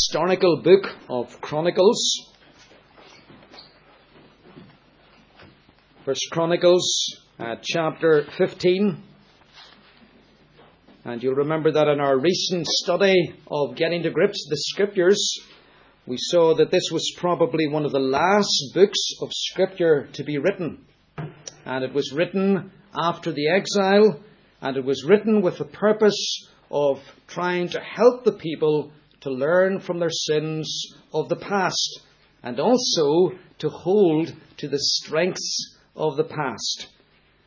historical 0.00 0.62
book 0.62 0.86
of 1.10 1.40
Chronicles. 1.42 2.00
First 6.06 6.26
Chronicles, 6.30 6.88
uh, 7.38 7.56
chapter 7.62 8.24
15. 8.38 9.02
And 11.04 11.22
you'll 11.22 11.34
remember 11.34 11.72
that 11.72 11.86
in 11.86 12.00
our 12.00 12.18
recent 12.18 12.66
study 12.66 13.34
of 13.50 13.76
getting 13.76 14.02
to 14.04 14.10
grips 14.10 14.46
with 14.46 14.56
the 14.56 14.62
scriptures, 14.70 15.22
we 16.06 16.16
saw 16.18 16.54
that 16.54 16.70
this 16.70 16.88
was 16.90 17.12
probably 17.18 17.68
one 17.68 17.84
of 17.84 17.92
the 17.92 17.98
last 17.98 18.70
books 18.72 18.98
of 19.20 19.28
scripture 19.34 20.08
to 20.14 20.24
be 20.24 20.38
written. 20.38 20.86
And 21.66 21.84
it 21.84 21.92
was 21.92 22.10
written 22.10 22.72
after 22.96 23.32
the 23.32 23.48
exile, 23.48 24.18
and 24.62 24.78
it 24.78 24.84
was 24.84 25.04
written 25.04 25.42
with 25.42 25.58
the 25.58 25.66
purpose 25.66 26.48
of 26.70 27.02
trying 27.26 27.68
to 27.68 27.80
help 27.80 28.24
the 28.24 28.32
people 28.32 28.92
to 29.20 29.30
learn 29.30 29.80
from 29.80 29.98
their 29.98 30.10
sins 30.10 30.94
of 31.12 31.28
the 31.28 31.36
past 31.36 32.00
and 32.42 32.58
also 32.58 33.32
to 33.58 33.68
hold 33.68 34.32
to 34.56 34.68
the 34.68 34.78
strengths 34.78 35.78
of 35.94 36.16
the 36.16 36.24
past. 36.24 36.88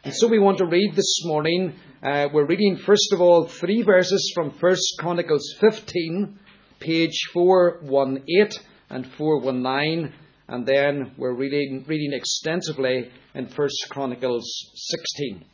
And 0.03 0.13
so 0.13 0.27
we 0.27 0.39
want 0.39 0.57
to 0.59 0.66
read 0.66 0.95
this 0.95 1.21
morning. 1.25 1.73
Uh, 2.03 2.27
we're 2.33 2.45
reading, 2.45 2.77
first 2.77 3.13
of 3.13 3.21
all, 3.21 3.47
three 3.47 3.81
verses 3.81 4.31
from 4.35 4.52
1 4.52 4.75
Chronicles 4.99 5.55
15, 5.61 6.38
page 6.80 7.17
418 7.33 8.49
and 8.89 9.08
419, 9.13 10.13
and 10.49 10.66
then 10.66 11.13
we're 11.17 11.33
reading, 11.33 11.85
reading 11.88 12.11
extensively 12.13 13.09
in 13.33 13.45
1 13.45 13.69
Chronicles 13.89 14.45
16. 14.75 15.45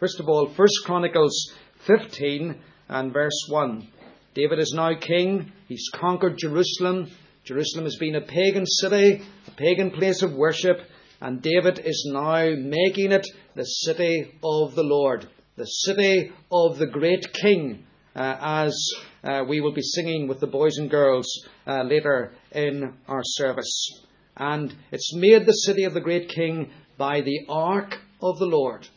First 0.00 0.18
of 0.18 0.28
all, 0.28 0.48
1 0.48 0.68
Chronicles 0.84 1.54
15 1.86 2.60
and 2.88 3.12
verse 3.12 3.46
1. 3.48 3.88
David 4.34 4.60
is 4.60 4.72
now 4.74 4.94
king. 4.98 5.52
He's 5.68 5.90
conquered 5.94 6.38
Jerusalem. 6.38 7.10
Jerusalem 7.44 7.84
has 7.84 7.96
been 7.96 8.14
a 8.14 8.22
pagan 8.22 8.64
city, 8.64 9.22
a 9.46 9.50
pagan 9.52 9.90
place 9.90 10.22
of 10.22 10.32
worship, 10.32 10.78
and 11.20 11.42
David 11.42 11.80
is 11.84 12.08
now 12.10 12.54
making 12.56 13.12
it 13.12 13.26
the 13.54 13.64
city 13.64 14.32
of 14.42 14.74
the 14.74 14.84
Lord, 14.84 15.28
the 15.56 15.66
city 15.66 16.32
of 16.50 16.78
the 16.78 16.86
great 16.86 17.26
king, 17.42 17.84
uh, 18.16 18.36
as 18.40 18.74
uh, 19.22 19.44
we 19.46 19.60
will 19.60 19.74
be 19.74 19.82
singing 19.82 20.28
with 20.28 20.40
the 20.40 20.46
boys 20.46 20.78
and 20.78 20.90
girls 20.90 21.26
uh, 21.66 21.82
later 21.82 22.32
in 22.52 22.94
our 23.08 23.22
service. 23.22 24.02
And 24.36 24.74
it's 24.90 25.14
made 25.14 25.44
the 25.44 25.52
city 25.52 25.84
of 25.84 25.92
the 25.92 26.00
great 26.00 26.30
king 26.30 26.70
by 26.96 27.20
the 27.20 27.40
ark 27.50 27.98
of 28.22 28.38
the 28.38 28.46
Lord. 28.46 28.88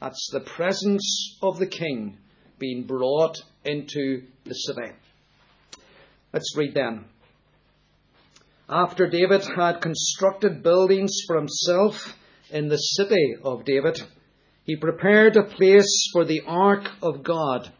That's 0.00 0.30
the 0.32 0.40
presence 0.40 1.38
of 1.42 1.58
the 1.58 1.66
king 1.66 2.18
being 2.64 2.84
brought 2.84 3.36
into 3.62 4.22
the 4.44 4.54
city. 4.54 4.90
Let's 6.32 6.56
read 6.56 6.72
then. 6.72 7.04
After 8.70 9.06
David 9.06 9.42
had 9.54 9.82
constructed 9.82 10.62
buildings 10.62 11.14
for 11.26 11.36
himself 11.36 12.16
in 12.50 12.68
the 12.68 12.78
city 12.78 13.34
of 13.44 13.66
David, 13.66 14.00
he 14.64 14.76
prepared 14.76 15.36
a 15.36 15.42
place 15.42 16.08
for 16.10 16.24
the 16.24 16.40
ark 16.46 16.88
of 17.02 17.22
God 17.22 17.70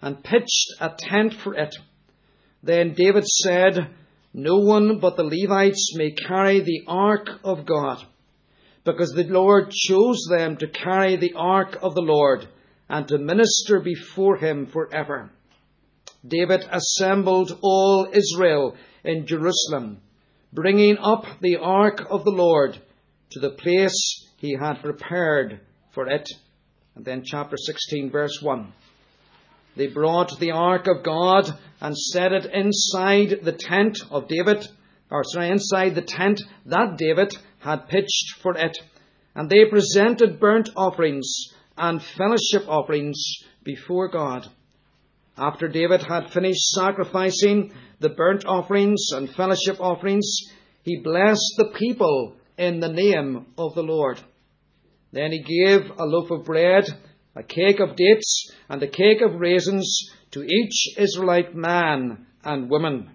and 0.00 0.22
pitched 0.22 0.74
a 0.80 0.92
tent 0.96 1.34
for 1.34 1.54
it. 1.54 1.74
Then 2.62 2.94
David 2.94 3.26
said, 3.26 3.88
No 4.32 4.58
one 4.58 5.00
but 5.00 5.16
the 5.16 5.24
Levites 5.24 5.96
may 5.96 6.12
carry 6.12 6.60
the 6.60 6.82
ark 6.86 7.26
of 7.42 7.66
God, 7.66 7.98
because 8.84 9.10
the 9.10 9.24
Lord 9.24 9.72
chose 9.72 10.20
them 10.30 10.56
to 10.58 10.68
carry 10.68 11.16
the 11.16 11.34
ark 11.34 11.78
of 11.82 11.96
the 11.96 12.02
Lord 12.02 12.46
and 12.90 13.06
to 13.06 13.18
minister 13.18 13.78
before 13.78 14.36
him 14.36 14.66
forever. 14.66 15.30
David 16.26 16.68
assembled 16.70 17.56
all 17.62 18.08
Israel 18.12 18.76
in 19.04 19.26
Jerusalem, 19.26 20.00
bringing 20.52 20.98
up 20.98 21.24
the 21.40 21.56
ark 21.56 22.04
of 22.10 22.24
the 22.24 22.32
Lord 22.32 22.76
to 23.30 23.38
the 23.38 23.50
place 23.50 24.26
he 24.38 24.56
had 24.60 24.82
prepared 24.82 25.60
for 25.92 26.08
it. 26.08 26.28
And 26.96 27.04
then 27.04 27.22
chapter 27.24 27.56
16 27.56 28.10
verse 28.10 28.42
1. 28.42 28.72
They 29.76 29.86
brought 29.86 30.40
the 30.40 30.50
ark 30.50 30.88
of 30.88 31.04
God 31.04 31.44
and 31.80 31.96
set 31.96 32.32
it 32.32 32.46
inside 32.46 33.44
the 33.44 33.52
tent 33.52 33.98
of 34.10 34.26
David, 34.26 34.66
or 35.10 35.22
sorry, 35.22 35.50
inside 35.50 35.94
the 35.94 36.02
tent 36.02 36.42
that 36.66 36.98
David 36.98 37.36
had 37.60 37.88
pitched 37.88 38.34
for 38.42 38.56
it. 38.56 38.76
And 39.36 39.48
they 39.48 39.64
presented 39.66 40.40
burnt 40.40 40.70
offerings 40.76 41.54
and 41.80 42.02
fellowship 42.02 42.68
offerings 42.68 43.18
before 43.64 44.08
God. 44.08 44.46
After 45.38 45.66
David 45.66 46.02
had 46.02 46.30
finished 46.30 46.60
sacrificing 46.72 47.72
the 48.00 48.10
burnt 48.10 48.44
offerings 48.44 49.02
and 49.12 49.30
fellowship 49.30 49.80
offerings, 49.80 50.28
he 50.82 51.00
blessed 51.02 51.54
the 51.56 51.72
people 51.78 52.34
in 52.58 52.80
the 52.80 52.92
name 52.92 53.46
of 53.56 53.74
the 53.74 53.82
Lord. 53.82 54.20
Then 55.12 55.32
he 55.32 55.42
gave 55.42 55.90
a 55.98 56.04
loaf 56.04 56.30
of 56.30 56.44
bread, 56.44 56.84
a 57.34 57.42
cake 57.42 57.80
of 57.80 57.96
dates, 57.96 58.52
and 58.68 58.82
a 58.82 58.86
cake 58.86 59.22
of 59.22 59.40
raisins 59.40 60.10
to 60.32 60.42
each 60.42 60.98
Israelite 60.98 61.54
man 61.54 62.26
and 62.44 62.68
woman. 62.68 63.10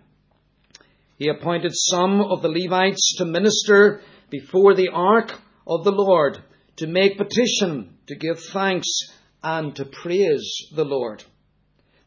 He 1.17 1.29
appointed 1.29 1.71
some 1.73 2.19
of 2.19 2.41
the 2.41 2.49
Levites 2.49 3.15
to 3.19 3.25
minister 3.25 4.01
before 4.31 4.73
the 4.73 4.89
ark 4.91 5.39
of 5.67 5.83
the 5.83 5.91
Lord, 5.91 6.39
to 6.77 6.87
make 6.87 7.17
petition 7.17 7.97
to 8.07 8.15
give 8.15 8.39
thanks 8.39 8.87
and 9.43 9.75
to 9.75 9.85
praise 9.85 10.67
the 10.73 10.83
Lord, 10.83 11.23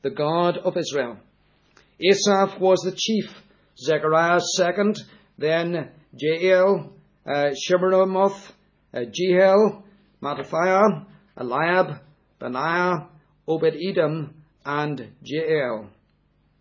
the 0.02 0.10
God 0.10 0.58
of 0.58 0.76
Israel. 0.76 1.18
Asaph 2.00 2.58
was 2.60 2.80
the 2.80 2.96
chief, 2.96 3.32
Zechariah 3.78 4.40
second, 4.56 5.00
then 5.36 5.90
Jeiel, 6.14 6.90
uh, 7.26 7.50
Shemiramoth, 7.68 8.38
uh, 8.92 9.00
Jehiel, 9.10 9.84
Mattithiah, 10.22 11.06
Eliab, 11.36 12.00
Benaiah, 12.38 13.08
Obed 13.46 13.76
Edom, 13.76 14.34
and 14.64 15.12
Jeiel. 15.24 15.88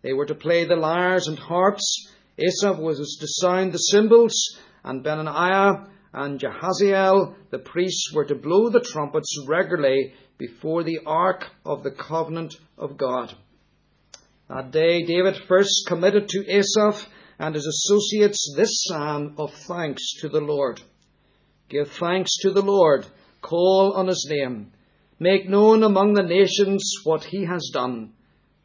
They 0.02 0.12
were 0.12 0.26
to 0.26 0.34
play 0.34 0.64
the 0.64 0.76
lyres 0.76 1.26
and 1.28 1.38
harps. 1.38 2.08
Asaph 2.38 2.78
was 2.78 2.98
to 3.20 3.26
sound 3.26 3.72
the 3.72 3.78
cymbals, 3.78 4.58
and 4.84 5.02
Benaiah 5.02 5.86
and 6.18 6.40
Jahaziel, 6.40 7.36
the 7.50 7.60
priests, 7.60 8.10
were 8.12 8.24
to 8.24 8.34
blow 8.34 8.70
the 8.70 8.80
trumpets 8.80 9.44
regularly 9.46 10.14
before 10.36 10.82
the 10.82 10.98
ark 11.06 11.46
of 11.64 11.84
the 11.84 11.92
covenant 11.92 12.56
of 12.76 12.96
God. 12.96 13.32
That 14.48 14.72
day, 14.72 15.04
David 15.04 15.36
first 15.46 15.84
committed 15.86 16.28
to 16.28 16.44
Asaph 16.50 17.06
and 17.38 17.54
his 17.54 17.66
associates 17.66 18.52
this 18.56 18.82
psalm 18.88 19.36
of 19.38 19.54
thanks 19.68 20.02
to 20.20 20.28
the 20.28 20.40
Lord. 20.40 20.80
Give 21.68 21.88
thanks 21.88 22.36
to 22.38 22.50
the 22.50 22.62
Lord, 22.62 23.06
call 23.40 23.92
on 23.92 24.08
his 24.08 24.26
name, 24.28 24.72
make 25.20 25.48
known 25.48 25.84
among 25.84 26.14
the 26.14 26.24
nations 26.24 26.82
what 27.04 27.22
he 27.22 27.44
has 27.44 27.70
done. 27.72 28.12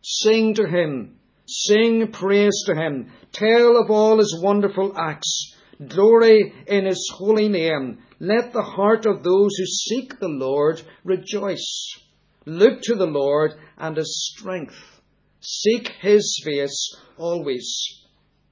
Sing 0.01 0.55
to 0.55 0.67
him, 0.67 1.19
sing 1.45 2.11
praise 2.11 2.63
to 2.65 2.73
him, 2.73 3.11
tell 3.31 3.77
of 3.77 3.91
all 3.91 4.17
his 4.17 4.41
wonderful 4.41 4.97
acts 4.97 5.53
Glory 5.87 6.53
in 6.67 6.85
his 6.85 7.09
holy 7.15 7.49
name. 7.49 7.99
Let 8.19 8.53
the 8.53 8.61
heart 8.61 9.05
of 9.05 9.23
those 9.23 9.55
who 9.57 9.65
seek 9.65 10.19
the 10.19 10.27
Lord 10.27 10.81
rejoice. 11.03 11.99
Look 12.45 12.81
to 12.83 12.95
the 12.95 13.07
Lord 13.07 13.53
and 13.77 13.97
his 13.97 14.31
strength. 14.31 15.01
Seek 15.39 15.89
his 15.99 16.39
face 16.43 16.95
always. 17.17 18.03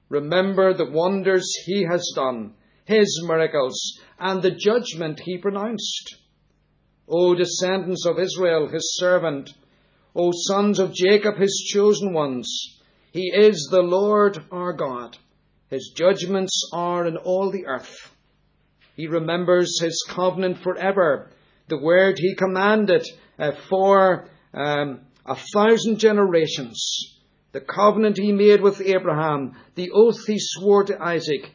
Remember 0.08 0.74
the 0.74 0.90
wonders 0.90 1.54
he 1.64 1.84
has 1.90 2.12
done, 2.14 2.54
his 2.84 3.22
miracles, 3.26 4.00
and 4.18 4.42
the 4.42 4.50
judgment 4.50 5.20
he 5.20 5.38
pronounced. 5.38 6.16
O 7.08 7.34
descendants 7.34 8.04
of 8.06 8.18
Israel, 8.18 8.68
his 8.68 8.96
servant, 8.96 9.50
O 10.14 10.32
sons 10.32 10.78
of 10.78 10.92
Jacob, 10.92 11.36
his 11.36 11.64
chosen 11.72 12.12
ones, 12.12 12.78
he 13.12 13.30
is 13.34 13.68
the 13.70 13.82
Lord 13.82 14.44
our 14.50 14.72
God. 14.72 15.16
His 15.72 15.88
judgments 15.96 16.68
are 16.74 17.06
in 17.06 17.16
all 17.16 17.50
the 17.50 17.64
earth. 17.64 18.14
He 18.94 19.06
remembers 19.06 19.80
his 19.80 20.04
covenant 20.06 20.58
forever, 20.58 21.30
the 21.68 21.78
word 21.78 22.18
he 22.18 22.34
commanded 22.34 23.06
uh, 23.38 23.52
for 23.70 24.28
um, 24.52 25.00
a 25.24 25.34
thousand 25.54 25.98
generations, 25.98 26.78
the 27.52 27.62
covenant 27.62 28.18
he 28.18 28.32
made 28.32 28.60
with 28.60 28.82
Abraham, 28.82 29.56
the 29.74 29.90
oath 29.92 30.26
he 30.26 30.36
swore 30.38 30.84
to 30.84 31.02
Isaac. 31.02 31.50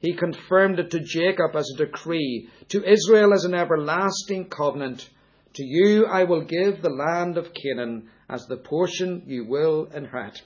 He 0.00 0.14
confirmed 0.14 0.80
it 0.80 0.90
to 0.90 0.98
Jacob 0.98 1.54
as 1.54 1.70
a 1.72 1.86
decree, 1.86 2.48
to 2.70 2.84
Israel 2.84 3.32
as 3.32 3.44
an 3.44 3.54
everlasting 3.54 4.48
covenant. 4.48 5.08
To 5.54 5.64
you 5.64 6.06
I 6.06 6.24
will 6.24 6.42
give 6.42 6.82
the 6.82 6.90
land 6.90 7.38
of 7.38 7.54
Canaan 7.54 8.08
as 8.28 8.46
the 8.46 8.56
portion 8.56 9.22
you 9.26 9.44
will 9.44 9.84
inherit 9.94 10.42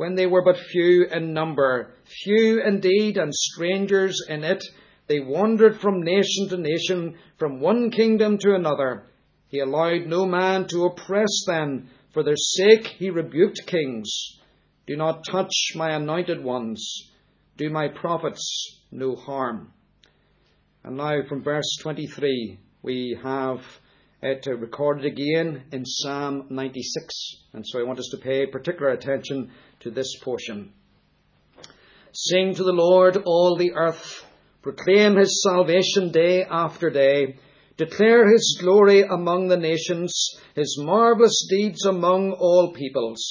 when 0.00 0.14
they 0.14 0.24
were 0.24 0.42
but 0.42 0.56
few 0.56 1.04
in 1.12 1.34
number, 1.34 1.92
few 2.24 2.62
indeed, 2.66 3.18
and 3.18 3.34
strangers 3.34 4.18
in 4.30 4.42
it, 4.44 4.64
they 5.08 5.20
wandered 5.20 5.78
from 5.78 6.02
nation 6.02 6.48
to 6.48 6.56
nation, 6.56 7.18
from 7.38 7.60
one 7.60 7.90
kingdom 7.90 8.38
to 8.38 8.54
another. 8.54 9.02
He 9.48 9.58
allowed 9.58 10.06
no 10.06 10.24
man 10.24 10.66
to 10.68 10.86
oppress 10.86 11.44
them. 11.46 11.90
For 12.14 12.22
their 12.22 12.38
sake 12.38 12.86
he 12.86 13.10
rebuked 13.10 13.66
kings. 13.66 14.10
Do 14.86 14.96
not 14.96 15.26
touch 15.30 15.52
my 15.74 15.90
anointed 15.90 16.42
ones. 16.42 17.10
Do 17.58 17.68
my 17.68 17.88
prophets 17.88 18.80
no 18.90 19.16
harm. 19.16 19.70
And 20.82 20.96
now 20.96 21.24
from 21.28 21.42
verse 21.42 21.76
23, 21.82 22.58
we 22.80 23.18
have 23.22 23.60
it 24.22 24.46
recorded 24.46 25.04
again 25.04 25.64
in 25.72 25.84
Psalm 25.84 26.46
96. 26.48 27.14
And 27.52 27.66
so 27.66 27.80
I 27.80 27.82
want 27.82 27.98
us 27.98 28.08
to 28.12 28.22
pay 28.22 28.46
particular 28.46 28.92
attention 28.92 29.50
to 29.80 29.90
this 29.90 30.16
portion. 30.22 30.72
Sing 32.12 32.54
to 32.54 32.62
the 32.62 32.72
Lord, 32.72 33.16
all 33.24 33.56
the 33.56 33.72
earth. 33.72 34.24
Proclaim 34.62 35.16
his 35.16 35.42
salvation 35.42 36.10
day 36.10 36.44
after 36.44 36.90
day. 36.90 37.38
Declare 37.76 38.30
his 38.30 38.58
glory 38.60 39.02
among 39.02 39.48
the 39.48 39.56
nations, 39.56 40.12
his 40.54 40.76
marvellous 40.78 41.46
deeds 41.48 41.86
among 41.86 42.32
all 42.32 42.72
peoples. 42.74 43.22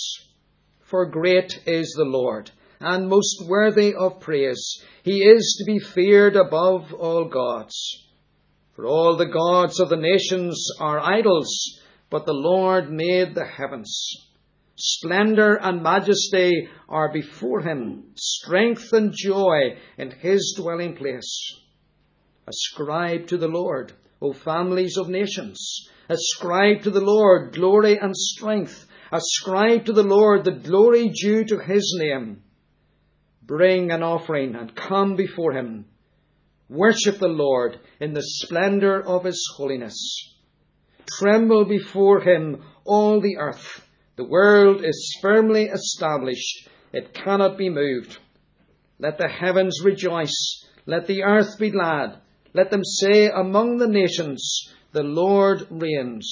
For 0.81 1.06
great 1.06 1.54
is 1.68 1.94
the 1.96 2.06
Lord, 2.06 2.50
and 2.80 3.07
most 3.07 3.48
worthy 3.48 3.94
of 3.94 4.19
praise. 4.19 4.81
He 5.04 5.22
is 5.24 5.56
to 5.60 5.72
be 5.72 5.78
feared 5.78 6.36
above 6.36 6.94
all 6.94 7.25
gods. 7.25 7.75
For 8.75 8.88
all 8.88 9.18
the 9.18 9.28
gods 9.28 9.80
of 9.80 9.90
the 9.90 9.98
nations 9.98 10.66
are 10.80 11.00
idols, 11.00 11.80
but 12.10 12.25
the 12.25 12.34
Lord 12.34 12.90
made 12.90 13.36
the 13.36 13.46
heavens. 13.46 14.29
Splendor 14.81 15.56
and 15.56 15.84
majesty 15.84 16.70
are 16.88 17.12
before 17.12 17.62
him, 17.62 18.14
strength 18.16 18.94
and 18.94 19.14
joy 19.14 19.78
in 19.98 20.12
his 20.12 20.56
dwelling 20.58 20.96
place. 20.96 21.54
Ascribe 22.48 23.28
to 23.28 23.38
the 23.38 23.50
Lord 23.50 23.92
O 24.22 24.34
families 24.34 24.98
of 24.98 25.10
nations. 25.10 25.90
Ascribe 26.10 26.84
to 26.84 26.92
the 26.92 27.02
Lord 27.02 27.54
glory 27.54 27.98
and 27.98 28.16
strength. 28.16 28.86
Ascribe 29.12 29.86
to 29.86 29.94
the 29.94 30.04
Lord 30.04 30.46
the 30.46 30.52
glory 30.52 31.10
due 31.10 31.44
to 31.46 31.60
his 31.60 31.98
name. 32.00 32.42
Bring 33.44 33.92
an 33.92 34.04
offering 34.04 34.56
and 34.56 34.75
come 34.75 35.16
before 35.16 35.54
him. 35.54 35.86
Worship 36.70 37.18
the 37.18 37.28
Lord 37.28 37.80
in 38.00 38.14
the 38.14 38.24
splendor 38.24 39.02
of 39.02 39.24
his 39.24 39.44
holiness. 39.56 39.98
Tremble 41.18 41.66
before 41.66 42.22
him, 42.22 42.64
all 42.86 43.20
the 43.20 43.38
earth. 43.38 43.86
The 44.19 44.25
world 44.25 44.83
is 44.83 45.18
firmly 45.21 45.69
established. 45.69 46.68
It 46.92 47.13
cannot 47.13 47.57
be 47.57 47.69
moved. 47.69 48.18
Let 49.00 49.18
the 49.18 49.30
heavens 49.30 49.80
rejoice. 49.81 50.66
Let 50.86 51.07
the 51.07 51.24
earth 51.24 51.57
be 51.57 51.69
glad. 51.69 52.18
Let 52.54 52.69
them 52.69 52.83
say 52.83 53.30
among 53.30 53.77
the 53.77 53.88
nations, 53.88 54.74
The 54.92 55.04
Lord 55.04 55.66
reigns. 55.69 56.30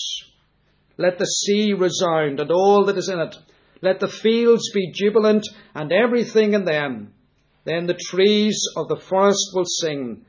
Let 0.98 1.18
the 1.18 1.28
sea 1.28 1.72
resound 1.72 2.42
and 2.42 2.52
all 2.52 2.84
that 2.88 2.98
is 2.98 3.08
in 3.08 3.22
it. 3.22 3.38
Let 3.82 4.02
the 4.02 4.10
fields 4.10 4.70
be 4.74 4.92
jubilant 4.92 5.48
and 5.74 5.94
everything 5.94 6.56
in 6.56 6.66
them. 6.66 7.14
Then 7.64 7.86
the 7.86 7.94
trees 8.10 8.66
of 8.76 8.90
the 8.90 8.98
forest 8.98 9.52
will 9.54 9.64
sing. 9.64 10.26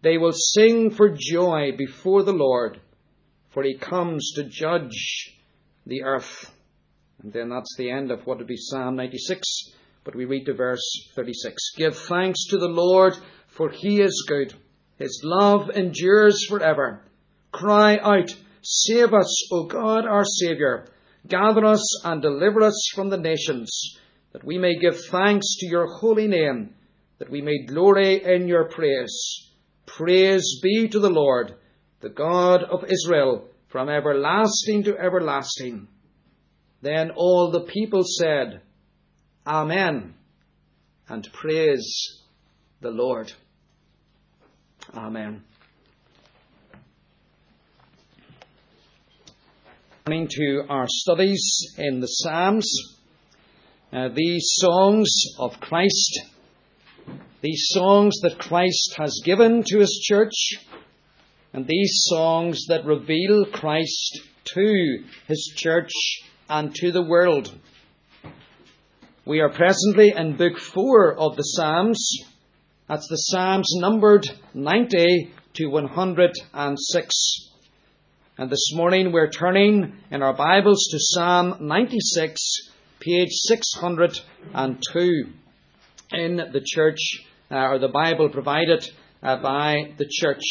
They 0.00 0.16
will 0.16 0.32
sing 0.32 0.88
for 0.88 1.14
joy 1.14 1.72
before 1.76 2.22
the 2.22 2.32
Lord, 2.32 2.80
for 3.50 3.62
he 3.64 3.76
comes 3.76 4.32
to 4.36 4.44
judge 4.44 5.38
the 5.84 6.04
earth. 6.04 6.50
And 7.22 7.32
then 7.32 7.48
that's 7.48 7.74
the 7.76 7.90
end 7.90 8.10
of 8.10 8.26
what 8.26 8.38
would 8.38 8.46
be 8.46 8.56
Psalm 8.56 8.96
96. 8.96 9.46
But 10.04 10.16
we 10.16 10.24
read 10.24 10.46
to 10.46 10.54
verse 10.54 11.10
36. 11.14 11.72
Give 11.76 11.96
thanks 11.96 12.46
to 12.48 12.58
the 12.58 12.68
Lord, 12.68 13.14
for 13.46 13.70
he 13.70 14.00
is 14.00 14.24
good 14.28 14.54
his 15.02 15.20
love 15.24 15.68
endures 15.70 16.46
forever. 16.48 17.02
Cry 17.50 17.98
out, 17.98 18.32
Save 18.62 19.12
us, 19.12 19.52
O 19.52 19.64
God, 19.64 20.06
our 20.06 20.24
Saviour. 20.24 20.86
Gather 21.26 21.64
us 21.64 22.04
and 22.04 22.22
deliver 22.22 22.62
us 22.62 22.88
from 22.94 23.10
the 23.10 23.16
nations, 23.16 23.98
that 24.32 24.44
we 24.44 24.58
may 24.58 24.78
give 24.78 25.04
thanks 25.06 25.56
to 25.58 25.66
your 25.66 25.86
holy 25.86 26.28
name, 26.28 26.74
that 27.18 27.30
we 27.30 27.42
may 27.42 27.64
glory 27.66 28.22
in 28.22 28.46
your 28.46 28.68
praise. 28.68 29.50
Praise 29.86 30.60
be 30.62 30.86
to 30.88 31.00
the 31.00 31.10
Lord, 31.10 31.54
the 32.00 32.08
God 32.08 32.62
of 32.62 32.84
Israel, 32.84 33.48
from 33.66 33.88
everlasting 33.88 34.84
to 34.84 34.96
everlasting. 34.96 35.88
Then 36.82 37.12
all 37.14 37.52
the 37.52 37.60
people 37.60 38.02
said, 38.04 38.60
Amen, 39.46 40.14
and 41.08 41.32
praise 41.32 42.20
the 42.80 42.90
Lord. 42.90 43.32
Amen. 44.92 45.44
Coming 50.04 50.26
to 50.28 50.64
our 50.68 50.86
studies 50.88 51.72
in 51.78 52.00
the 52.00 52.08
Psalms, 52.08 52.68
uh, 53.92 54.08
these 54.12 54.48
songs 54.54 55.08
of 55.38 55.60
Christ, 55.60 56.22
these 57.42 57.66
songs 57.68 58.18
that 58.22 58.40
Christ 58.40 58.96
has 58.96 59.20
given 59.24 59.62
to 59.68 59.78
his 59.78 60.04
church, 60.04 60.34
and 61.52 61.64
these 61.64 62.02
songs 62.06 62.66
that 62.66 62.84
reveal 62.84 63.44
Christ 63.44 64.20
to 64.54 65.04
his 65.28 65.52
church 65.56 65.92
and 66.52 66.74
to 66.74 66.92
the 66.92 67.02
world. 67.02 67.50
We 69.24 69.40
are 69.40 69.48
presently 69.48 70.12
in 70.14 70.36
Book 70.36 70.58
4 70.58 71.18
of 71.18 71.34
the 71.36 71.42
Psalms. 71.42 72.06
That's 72.90 73.08
the 73.08 73.16
Psalms 73.16 73.68
numbered 73.76 74.28
90 74.52 75.32
to 75.54 75.66
106. 75.68 77.50
And 78.36 78.50
this 78.50 78.74
morning 78.74 79.12
we're 79.12 79.30
turning 79.30 79.94
in 80.10 80.22
our 80.22 80.34
Bibles 80.34 80.88
to 80.90 80.98
Psalm 81.00 81.56
96, 81.60 82.70
page 83.00 83.30
602 83.30 85.24
in 86.12 86.36
the 86.36 86.62
church, 86.62 87.00
uh, 87.50 87.68
or 87.70 87.78
the 87.78 87.88
Bible 87.88 88.28
provided 88.28 88.86
uh, 89.22 89.38
by 89.38 89.94
the 89.96 90.06
church. 90.06 90.44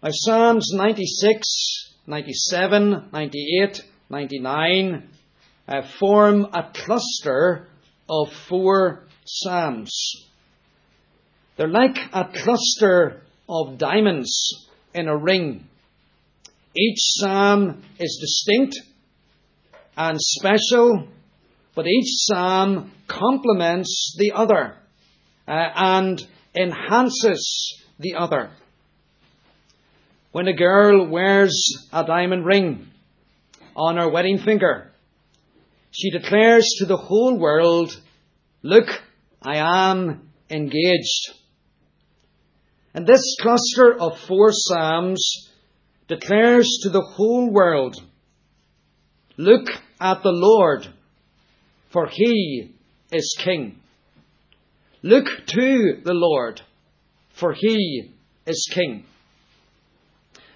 Now, 0.00 0.10
Psalms 0.12 0.70
96, 0.72 1.94
97, 2.06 3.08
98, 3.12 3.82
99 4.08 5.08
uh, 5.66 5.82
form 5.98 6.44
a 6.52 6.70
cluster 6.72 7.66
of 8.08 8.32
four 8.48 9.02
Psalms. 9.24 9.92
They're 11.56 11.66
like 11.66 11.96
a 12.12 12.26
cluster 12.26 13.22
of 13.48 13.78
diamonds 13.78 14.68
in 14.94 15.08
a 15.08 15.16
ring. 15.16 15.66
Each 16.76 16.98
psalm 17.00 17.82
is 17.98 18.18
distinct 18.20 18.76
and 19.96 20.18
special, 20.20 21.08
but 21.74 21.86
each 21.86 22.08
psalm 22.08 22.92
complements 23.08 24.14
the 24.18 24.32
other 24.32 24.76
uh, 25.48 25.50
and 25.74 26.24
enhances 26.54 27.82
the 27.98 28.14
other. 28.14 28.50
When 30.30 30.46
a 30.46 30.54
girl 30.54 31.08
wears 31.08 31.88
a 31.92 32.04
diamond 32.04 32.44
ring 32.44 32.92
on 33.76 33.98
her 33.98 34.08
wedding 34.08 34.38
finger, 34.38 34.90
she 35.90 36.10
declares 36.10 36.66
to 36.78 36.86
the 36.86 36.96
whole 36.96 37.38
world, 37.38 37.96
Look, 38.62 38.88
I 39.42 39.58
am 39.58 40.30
engaged. 40.50 41.32
And 42.94 43.06
this 43.06 43.36
cluster 43.40 43.94
of 44.00 44.18
four 44.26 44.50
Psalms 44.50 45.52
declares 46.08 46.78
to 46.82 46.88
the 46.88 47.02
whole 47.02 47.52
world, 47.52 47.96
Look 49.36 49.68
at 50.00 50.22
the 50.22 50.32
Lord, 50.32 50.88
for 51.90 52.08
he 52.10 52.74
is 53.12 53.36
King. 53.38 53.78
Look 55.02 55.26
to 55.46 56.00
the 56.02 56.14
Lord, 56.14 56.62
for 57.34 57.52
he 57.52 58.12
is 58.46 58.68
King. 58.72 59.04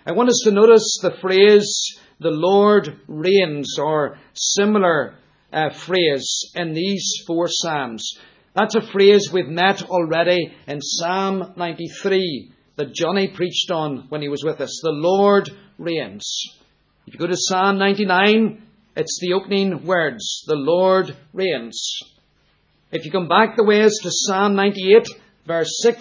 I 0.07 0.13
want 0.13 0.31
us 0.31 0.41
to 0.45 0.51
notice 0.51 0.99
the 1.03 1.13
phrase, 1.21 2.00
the 2.21 2.31
Lord 2.31 3.01
reigns, 3.09 3.79
or 3.79 4.19
similar 4.35 5.15
uh, 5.53 5.71
phrase 5.71 6.53
in 6.55 6.75
these 6.75 7.23
four 7.27 7.49
Psalms. 7.49 8.19
That's 8.55 8.75
a 8.75 8.83
phrase 8.83 9.33
we've 9.33 9.49
met 9.49 9.83
already 9.89 10.55
in 10.67 10.81
Psalm 10.83 11.55
93 11.57 12.53
that 12.77 12.95
Johnny 12.95 13.29
preached 13.29 13.71
on 13.71 14.07
when 14.11 14.21
he 14.21 14.29
was 14.29 14.45
with 14.45 14.61
us. 14.61 14.81
The 14.83 14.91
Lord 14.91 15.51
reigns. 15.79 16.29
If 17.07 17.15
you 17.15 17.19
go 17.19 17.27
to 17.27 17.37
Psalm 17.37 17.79
99, 17.79 18.63
it's 18.97 19.19
the 19.21 19.33
opening 19.33 19.87
words. 19.87 20.45
The 20.47 20.57
Lord 20.57 21.17
reigns. 21.33 21.81
If 22.93 23.05
you 23.05 23.11
come 23.11 23.29
back 23.29 23.57
the 23.57 23.65
ways 23.65 23.99
to 24.03 24.11
Psalm 24.11 24.57
98, 24.57 25.09
verse 25.47 25.81
6, 25.83 26.01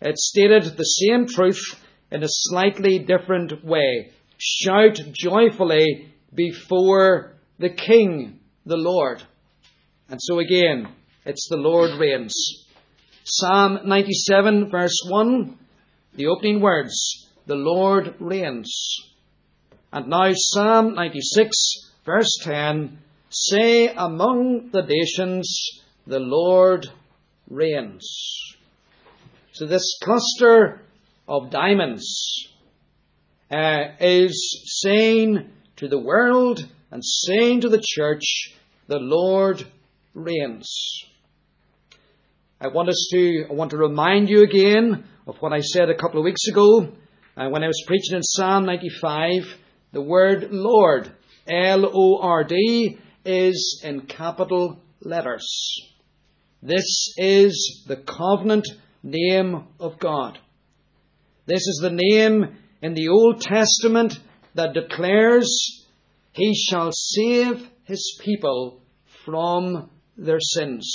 it 0.00 0.18
stated 0.18 0.76
the 0.76 0.82
same 0.82 1.26
truth 1.26 1.62
in 2.10 2.22
a 2.22 2.28
slightly 2.28 2.98
different 2.98 3.64
way. 3.64 4.12
Shout 4.42 4.98
joyfully 5.12 6.14
before 6.34 7.34
the 7.58 7.68
King, 7.68 8.40
the 8.64 8.78
Lord. 8.78 9.22
And 10.08 10.18
so 10.18 10.38
again, 10.38 10.88
it's 11.26 11.46
the 11.50 11.58
Lord 11.58 12.00
reigns. 12.00 12.34
Psalm 13.24 13.80
97, 13.84 14.70
verse 14.70 14.96
1, 15.06 15.58
the 16.14 16.28
opening 16.28 16.62
words, 16.62 17.28
the 17.44 17.54
Lord 17.54 18.14
reigns. 18.18 18.74
And 19.92 20.08
now 20.08 20.32
Psalm 20.32 20.94
96, 20.94 21.54
verse 22.06 22.38
10, 22.42 22.98
Say 23.28 23.88
among 23.88 24.70
the 24.72 24.82
nations, 24.82 25.82
the 26.06 26.18
Lord 26.18 26.86
reigns. 27.50 28.08
So 29.52 29.66
this 29.66 29.98
cluster 30.02 30.80
of 31.28 31.50
diamonds 31.50 32.49
uh, 33.50 33.92
is 34.00 34.80
saying 34.82 35.50
to 35.76 35.88
the 35.88 35.98
world 35.98 36.66
and 36.90 37.02
saying 37.04 37.62
to 37.62 37.68
the 37.68 37.82
church, 37.84 38.54
the 38.86 38.98
Lord 38.98 39.66
reigns. 40.14 41.02
I 42.60 42.68
want 42.68 42.88
us 42.88 43.08
to, 43.12 43.46
I 43.48 43.52
want 43.52 43.70
to 43.70 43.76
remind 43.76 44.28
you 44.28 44.42
again 44.42 45.04
of 45.26 45.36
what 45.38 45.52
I 45.52 45.60
said 45.60 45.88
a 45.88 45.96
couple 45.96 46.18
of 46.18 46.24
weeks 46.24 46.46
ago 46.48 46.92
uh, 47.36 47.48
when 47.48 47.64
I 47.64 47.66
was 47.66 47.82
preaching 47.86 48.16
in 48.16 48.22
Psalm 48.22 48.66
95. 48.66 49.44
The 49.92 50.02
word 50.02 50.48
Lord, 50.50 51.10
L-O-R-D, 51.48 52.98
is 53.24 53.82
in 53.84 54.02
capital 54.02 54.80
letters. 55.00 55.46
This 56.62 57.14
is 57.16 57.84
the 57.88 57.96
covenant 57.96 58.68
name 59.02 59.64
of 59.78 59.98
God. 59.98 60.38
This 61.46 61.66
is 61.66 61.80
the 61.82 61.90
name 61.92 62.56
in 62.82 62.94
the 62.94 63.08
Old 63.08 63.40
Testament 63.40 64.18
that 64.54 64.74
declares, 64.74 65.86
He 66.32 66.54
shall 66.54 66.90
save 66.92 67.68
His 67.84 68.18
people 68.22 68.80
from 69.24 69.90
their 70.16 70.40
sins. 70.40 70.90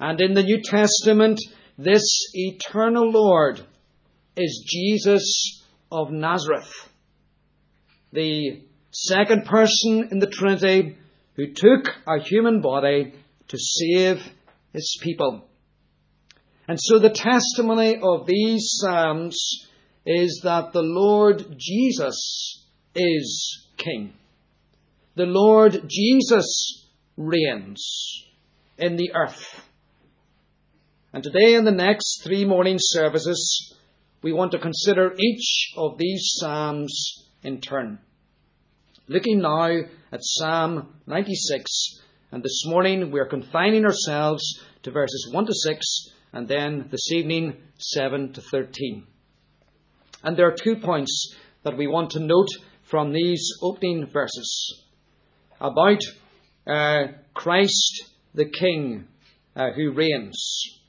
And 0.00 0.20
in 0.20 0.34
the 0.34 0.42
New 0.42 0.62
Testament, 0.62 1.40
this 1.76 2.04
eternal 2.34 3.10
Lord 3.10 3.60
is 4.36 4.64
Jesus 4.66 5.64
of 5.90 6.10
Nazareth, 6.10 6.72
the 8.12 8.62
second 8.90 9.44
person 9.44 10.08
in 10.10 10.18
the 10.18 10.26
Trinity 10.26 10.96
who 11.34 11.52
took 11.52 11.88
a 12.06 12.20
human 12.20 12.60
body 12.60 13.14
to 13.48 13.58
save 13.58 14.20
his 14.72 14.98
people. 15.02 15.44
And 16.66 16.78
so 16.80 16.98
the 16.98 17.10
testimony 17.10 17.96
of 18.02 18.26
these 18.26 18.68
Psalms 18.72 19.66
is 20.10 20.40
that 20.42 20.72
the 20.72 20.80
Lord 20.80 21.54
Jesus 21.58 22.64
is 22.94 23.68
King. 23.76 24.14
The 25.16 25.26
Lord 25.26 25.82
Jesus 25.86 26.86
reigns 27.18 28.24
in 28.78 28.96
the 28.96 29.12
earth. 29.14 29.66
And 31.12 31.22
today 31.22 31.56
in 31.56 31.66
the 31.66 31.72
next 31.72 32.22
three 32.24 32.46
morning 32.46 32.78
services, 32.78 33.74
we 34.22 34.32
want 34.32 34.52
to 34.52 34.58
consider 34.58 35.12
each 35.18 35.74
of 35.76 35.98
these 35.98 36.22
Psalms 36.36 37.28
in 37.42 37.60
turn. 37.60 37.98
Looking 39.08 39.42
now 39.42 39.78
at 40.10 40.20
Psalm 40.22 40.88
96, 41.06 42.00
and 42.32 42.42
this 42.42 42.62
morning 42.64 43.10
we 43.10 43.20
are 43.20 43.26
confining 43.26 43.84
ourselves 43.84 44.42
to 44.84 44.90
verses 44.90 45.28
1 45.34 45.44
to 45.44 45.52
6, 45.54 45.86
and 46.32 46.48
then 46.48 46.88
this 46.90 47.12
evening 47.12 47.58
7 47.76 48.32
to 48.32 48.40
13. 48.40 49.06
And 50.22 50.36
there 50.36 50.48
are 50.48 50.56
two 50.56 50.76
points 50.76 51.34
that 51.62 51.76
we 51.76 51.86
want 51.86 52.10
to 52.10 52.20
note 52.20 52.48
from 52.90 53.12
these 53.12 53.48
opening 53.62 54.06
verses 54.06 54.82
about 55.60 56.00
uh, 56.66 57.12
Christ 57.34 58.04
the 58.34 58.46
King 58.46 59.06
uh, 59.54 59.70
who 59.72 59.92
reigns. 59.92 60.80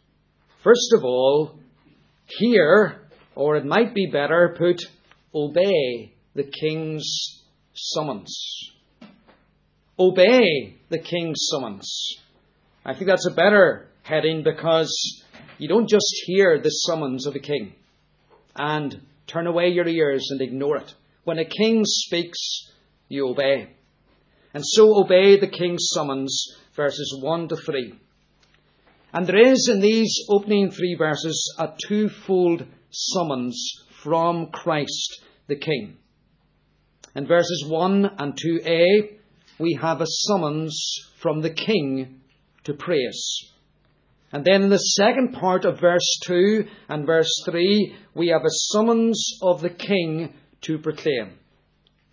First 0.63 0.93
of 0.95 1.03
all, 1.03 1.59
hear, 2.25 3.01
or 3.35 3.55
it 3.55 3.65
might 3.65 3.93
be 3.93 4.07
better 4.11 4.55
put, 4.57 4.81
obey 5.33 6.13
the 6.35 6.43
King's 6.43 7.39
summons. 7.79 8.35
Obey 9.97 10.75
the 10.89 10.99
king's 10.99 11.47
summons. 11.51 12.17
I 12.85 12.93
think 12.93 13.07
that's 13.07 13.27
a 13.27 13.33
better 13.33 13.87
heading 14.03 14.43
because 14.43 15.23
you 15.57 15.67
don't 15.67 15.89
just 15.89 16.23
hear 16.25 16.59
the 16.59 16.69
summons 16.69 17.25
of 17.25 17.35
a 17.35 17.39
king 17.39 17.73
and 18.55 19.01
turn 19.29 19.47
away 19.47 19.69
your 19.69 19.87
ears 19.87 20.27
and 20.31 20.41
ignore 20.41 20.77
it. 20.77 20.93
When 21.23 21.39
a 21.39 21.45
king 21.45 21.83
speaks, 21.85 22.39
you 23.07 23.27
obey. 23.27 23.69
And 24.53 24.63
so 24.65 24.99
obey 24.99 25.39
the 25.39 25.47
king's 25.47 25.87
summons, 25.93 26.55
verses 26.75 27.17
1 27.21 27.49
to 27.49 27.55
3. 27.55 27.93
And 29.13 29.25
there 29.25 29.51
is 29.51 29.69
in 29.71 29.79
these 29.79 30.13
opening 30.29 30.71
three 30.71 30.95
verses 30.95 31.55
a 31.57 31.69
twofold 31.87 32.65
summons 32.91 33.59
from 34.03 34.51
Christ 34.51 35.21
the 35.47 35.55
King. 35.55 35.97
In 37.15 37.27
verses 37.27 37.65
1 37.67 38.05
and 38.17 38.33
2a, 38.35 39.17
we 39.59 39.77
have 39.81 40.01
a 40.01 40.05
summons 40.07 40.79
from 41.19 41.41
the 41.41 41.49
king 41.49 42.21
to 42.63 42.73
praise. 42.73 43.51
And 44.31 44.45
then 44.45 44.63
in 44.63 44.69
the 44.69 44.77
second 44.77 45.33
part 45.33 45.65
of 45.65 45.79
verse 45.79 46.19
2 46.25 46.65
and 46.87 47.05
verse 47.05 47.31
3, 47.45 47.95
we 48.13 48.27
have 48.27 48.43
a 48.43 48.57
summons 48.71 49.39
of 49.41 49.61
the 49.61 49.71
king 49.71 50.33
to 50.61 50.77
proclaim. 50.77 51.39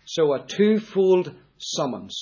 So 0.05 0.33
a 0.33 0.45
twofold 0.45 1.35
summons 1.59 2.17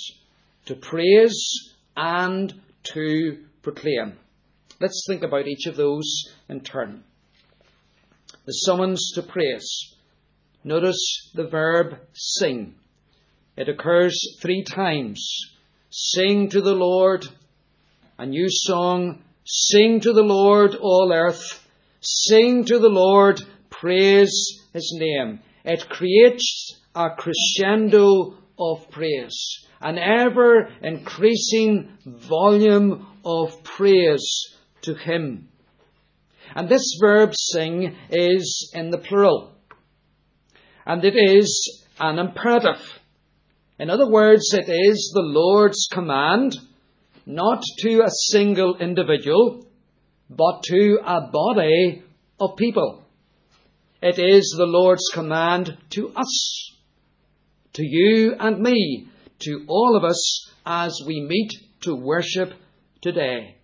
to 0.66 0.76
praise 0.76 1.74
and 1.96 2.54
to 2.94 3.46
proclaim. 3.62 4.18
Let's 4.82 5.06
think 5.08 5.24
about 5.24 5.48
each 5.48 5.68
of 5.68 5.78
those 5.78 6.34
in 6.50 6.60
turn. 6.62 7.04
The 8.46 8.52
summons 8.52 9.12
to 9.16 9.22
praise. 9.22 9.96
Notice 10.64 11.32
the 11.34 11.48
verb 11.48 12.00
sing. 12.14 12.76
It 13.56 13.70
occurs 13.70 14.20
three 14.42 14.64
times. 14.64 15.26
Sing 15.90 16.50
to 16.50 16.60
the 16.60 16.74
Lord, 16.74 17.26
a 18.18 18.26
new 18.26 18.48
song. 18.50 19.24
Sing 19.46 20.00
to 20.02 20.12
the 20.12 20.24
Lord, 20.24 20.76
all 20.76 21.12
earth. 21.14 21.66
Sing 22.02 22.66
to 22.66 22.80
the 22.80 22.90
Lord, 22.90 23.42
praise 23.70 24.62
his 24.74 24.96
name. 25.00 25.40
It 25.64 25.88
creates 25.90 26.82
a 26.96 27.12
crescendo 27.12 28.38
of 28.58 28.90
praise, 28.90 29.66
an 29.82 29.98
ever 29.98 30.70
increasing 30.82 31.98
volume 32.06 33.06
of 33.24 33.64
praise 33.64 34.56
to 34.82 34.96
him. 34.96 35.50
And 36.56 36.68
this 36.68 36.98
verb 37.00 37.34
sing 37.36 37.96
is 38.10 38.72
in 38.74 38.90
the 38.90 38.98
plural 38.98 39.56
and 40.86 41.04
it 41.04 41.16
is 41.16 41.84
an 42.00 42.20
imperative. 42.20 43.00
In 43.80 43.90
other 43.90 44.10
words, 44.10 44.54
it 44.54 44.70
is 44.70 45.12
the 45.14 45.22
Lord's 45.22 45.88
command 45.92 46.58
not 47.26 47.64
to 47.80 48.02
a 48.02 48.10
single 48.10 48.78
individual, 48.78 49.66
but 50.30 50.64
to 50.64 51.00
a 51.06 51.30
body 51.32 52.04
of 52.40 52.58
people. 52.58 53.04
It 54.02 54.20
is 54.20 54.54
the 54.58 54.66
Lord's 54.66 55.10
command 55.14 55.78
to 55.92 56.10
us, 56.16 56.72
to 57.74 57.84
you 57.84 58.36
and 58.40 58.60
me, 58.60 59.08
to 59.40 59.66
all 59.68 59.96
of 59.98 60.04
us 60.04 60.52
as 60.66 61.02
we 61.06 61.22
meet 61.22 61.52
to 61.82 61.96
worship 61.96 62.54
today. 63.02 63.56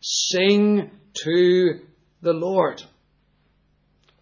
Sing 0.00 0.90
to 1.24 1.80
the 2.22 2.32
Lord. 2.32 2.82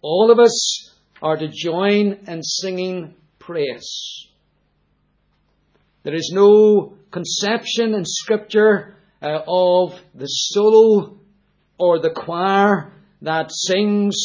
All 0.01 0.31
of 0.31 0.39
us 0.39 0.91
are 1.21 1.37
to 1.37 1.47
join 1.47 2.13
in 2.27 2.43
singing 2.43 3.15
praise. 3.39 4.27
There 6.03 6.15
is 6.15 6.31
no 6.33 6.93
conception 7.17 7.95
in 7.95 8.05
Scripture 8.05 8.95
uh, 9.23 9.39
of 9.47 9.99
the 10.13 10.27
solo 10.27 11.17
or 11.79 11.99
the 11.99 12.11
choir 12.11 12.93
that 13.23 13.51
sings 13.51 14.15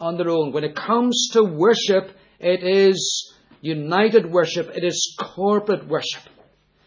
on 0.00 0.16
their 0.16 0.30
own. 0.30 0.50
When 0.52 0.64
it 0.64 0.74
comes 0.74 1.30
to 1.34 1.44
worship, 1.44 2.10
it 2.40 2.64
is 2.64 3.32
united 3.60 4.26
worship, 4.32 4.68
it 4.74 4.82
is 4.82 5.16
corporate 5.36 5.86
worship. 5.86 6.22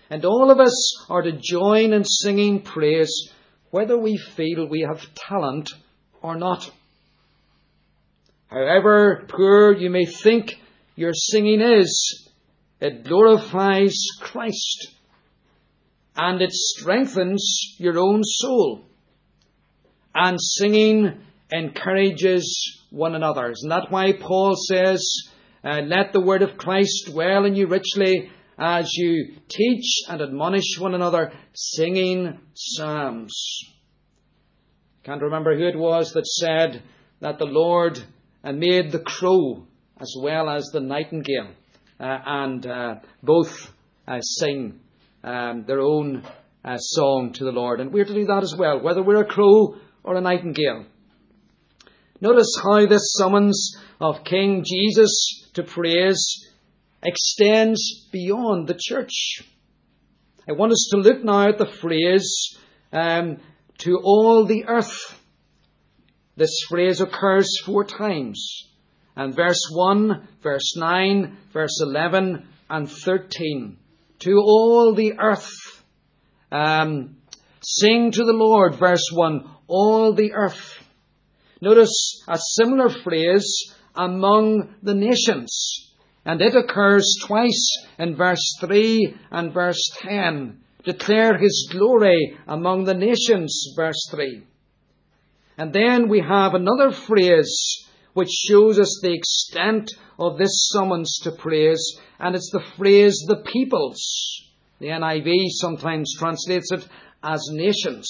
And 0.09 0.25
all 0.25 0.51
of 0.51 0.59
us 0.59 1.07
are 1.09 1.21
to 1.21 1.31
join 1.31 1.93
in 1.93 2.03
singing 2.03 2.61
praise, 2.61 3.31
whether 3.71 3.97
we 3.97 4.17
feel 4.17 4.67
we 4.67 4.81
have 4.81 5.13
talent 5.15 5.69
or 6.21 6.35
not. 6.35 6.69
However 8.47 9.25
poor 9.29 9.73
you 9.73 9.89
may 9.89 10.05
think 10.05 10.59
your 10.95 11.13
singing 11.13 11.61
is, 11.61 12.29
it 12.81 13.05
glorifies 13.05 13.95
Christ 14.19 14.93
and 16.15 16.41
it 16.41 16.51
strengthens 16.51 17.75
your 17.77 17.97
own 17.97 18.21
soul. 18.23 18.85
And 20.13 20.37
singing 20.39 21.19
encourages 21.51 22.81
one 22.91 23.15
another. 23.15 23.51
Isn't 23.51 23.69
that 23.69 23.91
why 23.91 24.13
Paul 24.13 24.55
says, 24.55 25.03
uh, 25.63 25.81
Let 25.81 26.13
the 26.13 26.21
word 26.21 26.43
of 26.43 26.57
Christ 26.57 27.09
dwell 27.11 27.45
in 27.45 27.55
you 27.55 27.67
richly 27.67 28.29
as 28.57 28.91
you 28.93 29.35
teach 29.49 30.03
and 30.07 30.21
admonish 30.21 30.79
one 30.79 30.93
another, 30.93 31.33
singing 31.53 32.39
psalms? 32.53 33.33
Can't 35.03 35.21
remember 35.21 35.57
who 35.57 35.67
it 35.67 35.77
was 35.77 36.13
that 36.13 36.27
said 36.27 36.83
that 37.19 37.39
the 37.39 37.45
Lord 37.45 37.99
and 38.43 38.59
made 38.59 38.91
the 38.91 38.99
crow 38.99 39.65
as 39.99 40.13
well 40.19 40.49
as 40.49 40.65
the 40.71 40.79
nightingale, 40.79 41.51
uh, 41.99 42.17
and 42.25 42.65
uh, 42.65 42.95
both 43.21 43.71
uh, 44.07 44.19
sing 44.21 44.79
um, 45.23 45.65
their 45.65 45.79
own 45.79 46.23
uh, 46.65 46.77
song 46.77 47.33
to 47.33 47.43
the 47.43 47.51
Lord. 47.51 47.79
And 47.79 47.91
we're 47.91 48.05
to 48.05 48.13
do 48.13 48.25
that 48.25 48.43
as 48.43 48.55
well, 48.55 48.81
whether 48.81 49.03
we're 49.03 49.21
a 49.21 49.25
crow 49.25 49.75
or 50.03 50.15
a 50.15 50.21
nightingale. 50.21 50.85
Notice 52.21 52.57
how 52.61 52.85
this 52.85 53.13
summons 53.17 53.77
of 53.99 54.23
King 54.23 54.63
Jesus 54.65 55.49
to 55.53 55.63
praise 55.63 56.47
extends 57.01 58.07
beyond 58.11 58.67
the 58.67 58.79
church. 58.79 59.43
I 60.47 60.53
want 60.53 60.71
us 60.71 60.89
to 60.91 60.97
look 60.97 61.23
now 61.23 61.49
at 61.49 61.57
the 61.57 61.65
phrase 61.65 62.57
um, 62.91 63.37
to 63.79 63.99
all 64.03 64.45
the 64.45 64.65
earth. 64.67 65.19
This 66.35 66.61
phrase 66.67 67.01
occurs 67.01 67.59
four 67.65 67.83
times. 67.83 68.69
And 69.15 69.35
verse 69.35 69.61
1, 69.71 70.27
verse 70.41 70.75
9, 70.75 71.37
verse 71.51 71.79
11, 71.81 72.47
and 72.69 72.89
13. 72.89 73.77
To 74.23 74.31
all 74.37 74.93
the 74.95 75.13
earth. 75.19 75.49
Um, 76.51 77.17
sing 77.61 78.11
to 78.11 78.23
the 78.23 78.33
Lord, 78.33 78.75
verse 78.75 79.09
1, 79.11 79.49
all 79.67 80.13
the 80.13 80.33
earth. 80.33 80.83
Notice 81.61 82.23
a 82.27 82.37
similar 82.37 82.89
phrase 82.89 83.73
among 83.95 84.75
the 84.83 84.93
nations. 84.93 85.91
And 86.25 86.41
it 86.41 86.55
occurs 86.55 87.17
twice 87.25 87.85
in 87.97 88.15
verse 88.15 88.57
3 88.61 89.15
and 89.31 89.53
verse 89.53 89.91
10. 90.01 90.59
Declare 90.85 91.37
his 91.37 91.69
glory 91.71 92.37
among 92.47 92.83
the 92.83 92.93
nations, 92.93 93.73
verse 93.75 94.07
3. 94.11 94.43
And 95.57 95.73
then 95.73 96.09
we 96.09 96.19
have 96.19 96.53
another 96.53 96.91
phrase 96.91 97.82
which 98.13 98.29
shows 98.29 98.79
us 98.79 98.99
the 99.01 99.13
extent 99.13 99.91
of 100.19 100.37
this 100.37 100.69
summons 100.71 101.19
to 101.23 101.31
praise, 101.31 101.99
and 102.19 102.35
it's 102.35 102.51
the 102.51 102.63
phrase 102.77 103.17
the 103.27 103.43
peoples. 103.45 104.01
The 104.79 104.87
NIV 104.87 105.47
sometimes 105.49 106.13
translates 106.17 106.71
it 106.71 106.87
as 107.23 107.41
nations. 107.51 108.07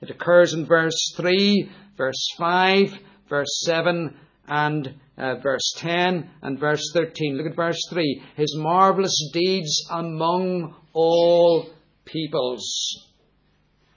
It 0.00 0.10
occurs 0.10 0.54
in 0.54 0.64
verse 0.64 1.14
3, 1.16 1.70
verse 1.96 2.28
5, 2.38 2.98
verse 3.28 3.60
7, 3.64 4.16
and 4.48 4.94
uh, 5.18 5.36
verse 5.36 5.74
10 5.76 6.30
and 6.42 6.58
verse 6.58 6.90
13. 6.94 7.36
Look 7.36 7.46
at 7.46 7.56
verse 7.56 7.80
3. 7.90 8.22
His 8.36 8.56
marvelous 8.56 9.30
deeds 9.32 9.86
among 9.90 10.74
all 10.92 11.70
peoples. 12.04 13.08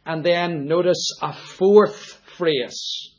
And 0.05 0.23
then 0.23 0.65
notice 0.65 1.17
a 1.21 1.33
fourth 1.33 2.21
phrase 2.37 3.12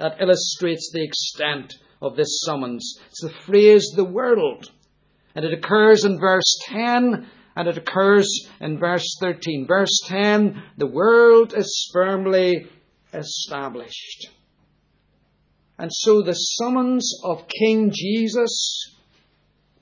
that 0.00 0.16
illustrates 0.18 0.90
the 0.92 1.04
extent 1.04 1.74
of 2.00 2.16
this 2.16 2.40
summons. 2.42 2.98
It's 3.10 3.20
the 3.20 3.28
phrase 3.28 3.92
the 3.94 4.04
world. 4.04 4.70
And 5.34 5.44
it 5.44 5.52
occurs 5.52 6.06
in 6.06 6.18
verse 6.18 6.58
10 6.68 7.26
and 7.54 7.68
it 7.68 7.76
occurs 7.76 8.26
in 8.60 8.78
verse 8.78 9.16
13. 9.20 9.66
Verse 9.68 10.00
10 10.06 10.62
the 10.78 10.86
world 10.86 11.52
is 11.54 11.90
firmly 11.92 12.66
established. 13.12 14.30
And 15.78 15.90
so 15.92 16.22
the 16.22 16.32
summons 16.32 17.12
of 17.22 17.46
King 17.46 17.92
Jesus 17.94 18.96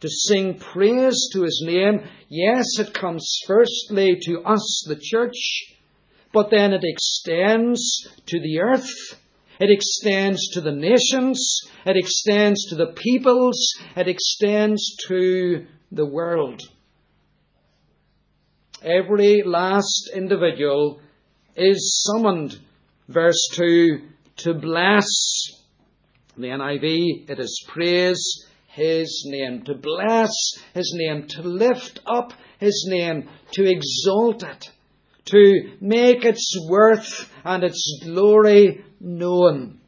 to 0.00 0.08
sing 0.08 0.58
praise 0.58 1.28
to 1.32 1.42
his 1.42 1.62
name, 1.64 2.08
yes, 2.28 2.66
it 2.80 2.92
comes 2.92 3.38
firstly 3.46 4.18
to 4.22 4.42
us, 4.42 4.84
the 4.88 4.98
church, 5.00 5.76
but 6.32 6.50
then 6.50 6.72
it 6.72 6.82
extends 6.82 8.08
to 8.26 8.40
the 8.40 8.60
earth 8.60 9.18
it 9.60 9.70
extends 9.70 10.48
to 10.50 10.60
the 10.60 10.72
nations. 10.72 11.60
It 11.84 11.96
extends 11.96 12.66
to 12.66 12.76
the 12.76 12.92
peoples. 12.94 13.58
It 13.96 14.06
extends 14.06 14.96
to 15.08 15.66
the 15.90 16.06
world. 16.06 16.62
Every 18.82 19.42
last 19.44 20.10
individual 20.14 21.00
is 21.56 22.06
summoned, 22.06 22.58
verse 23.08 23.48
2, 23.54 24.00
to 24.36 24.54
bless. 24.54 25.06
In 26.36 26.42
the 26.42 26.48
NIV, 26.48 27.28
it 27.28 27.40
is 27.40 27.64
praise 27.66 28.46
his 28.68 29.24
name, 29.26 29.64
to 29.64 29.74
bless 29.74 30.30
his 30.72 30.94
name, 30.96 31.26
to 31.26 31.42
lift 31.42 31.98
up 32.06 32.32
his 32.60 32.86
name, 32.88 33.28
to 33.52 33.68
exalt 33.68 34.44
it, 34.44 34.70
to 35.24 35.72
make 35.80 36.24
its 36.24 36.56
worth 36.68 37.28
and 37.44 37.64
its 37.64 38.00
glory 38.04 38.84
known. 39.00 39.80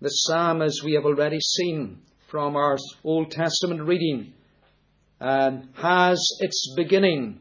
The 0.00 0.08
psalm, 0.08 0.62
as 0.62 0.80
we 0.84 0.92
have 0.92 1.04
already 1.04 1.40
seen 1.40 1.98
from 2.28 2.56
our 2.56 2.76
Old 3.02 3.30
Testament 3.30 3.82
reading, 3.82 4.34
uh, 5.20 5.52
has 5.74 6.22
its 6.40 6.74
beginning 6.76 7.40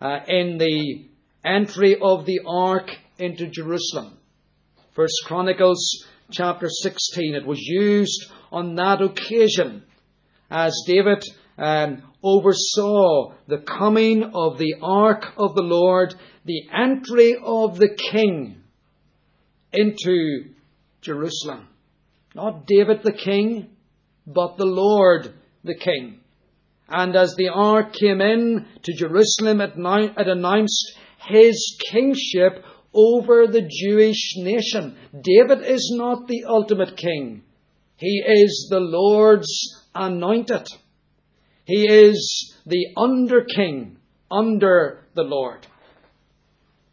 uh, 0.00 0.20
in 0.26 0.58
the 0.58 1.06
entry 1.44 1.96
of 2.00 2.26
the 2.26 2.40
ark 2.46 2.90
into 3.18 3.46
Jerusalem. 3.46 4.18
First 4.94 5.14
Chronicles 5.26 6.04
chapter 6.32 6.68
16. 6.68 7.34
It 7.34 7.46
was 7.46 7.60
used 7.60 8.30
on 8.50 8.74
that 8.74 9.00
occasion 9.00 9.84
as 10.50 10.76
David 10.86 11.24
um, 11.56 12.02
oversaw 12.22 13.34
the 13.46 13.58
coming 13.58 14.24
of 14.34 14.58
the 14.58 14.74
ark 14.82 15.26
of 15.36 15.54
the 15.54 15.62
Lord, 15.62 16.14
the 16.44 16.68
entry 16.72 17.36
of 17.40 17.78
the 17.78 17.96
king 18.10 18.59
into 19.72 20.50
Jerusalem. 21.00 21.68
Not 22.34 22.66
David 22.66 23.02
the 23.02 23.12
king, 23.12 23.68
but 24.26 24.56
the 24.56 24.66
Lord 24.66 25.32
the 25.64 25.74
king. 25.74 26.20
And 26.88 27.14
as 27.14 27.34
the 27.36 27.48
ark 27.48 27.92
came 27.92 28.20
in 28.20 28.66
to 28.82 28.92
Jerusalem, 28.94 29.60
it 29.60 30.28
announced 30.28 30.98
his 31.28 31.78
kingship 31.90 32.64
over 32.92 33.46
the 33.46 33.62
Jewish 33.62 34.34
nation. 34.36 34.96
David 35.12 35.64
is 35.64 35.92
not 35.96 36.26
the 36.26 36.44
ultimate 36.48 36.96
king. 36.96 37.42
He 37.96 38.22
is 38.26 38.68
the 38.70 38.80
Lord's 38.80 39.86
anointed. 39.94 40.66
He 41.64 41.86
is 41.86 42.56
the 42.66 42.86
under 42.96 43.44
king 43.44 43.98
under 44.30 45.04
the 45.14 45.22
Lord. 45.22 45.66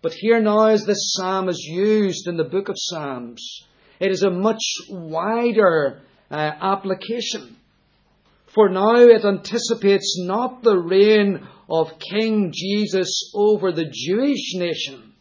But 0.02 0.14
here 0.14 0.40
now, 0.40 0.68
as 0.68 0.86
this 0.86 1.14
psalm 1.14 1.50
is 1.50 1.60
used 1.60 2.28
in 2.28 2.38
the 2.38 2.44
book 2.44 2.70
of 2.70 2.76
Psalms, 2.78 3.66
it 4.00 4.12
is 4.12 4.24
a 4.24 4.30
much 4.30 4.62
wider 4.90 6.02
uh, 6.30 6.36
application. 6.36 7.58
For 8.54 8.70
now 8.70 8.96
it 8.96 9.26
anticipates 9.26 10.20
not 10.20 10.64
the 10.64 10.78
reign 10.78 11.48
of 11.70 12.00
King 12.00 12.52
Jesus 12.54 13.32
over 13.36 13.72
the 13.72 13.90
Jewish 13.92 14.56
nation, 14.56 15.14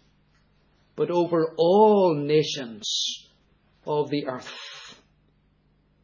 but 0.95 1.11
over 1.11 1.55
all 1.57 2.15
nations 2.15 3.29
of 3.87 4.11
the 4.11 4.27
earth. 4.27 4.53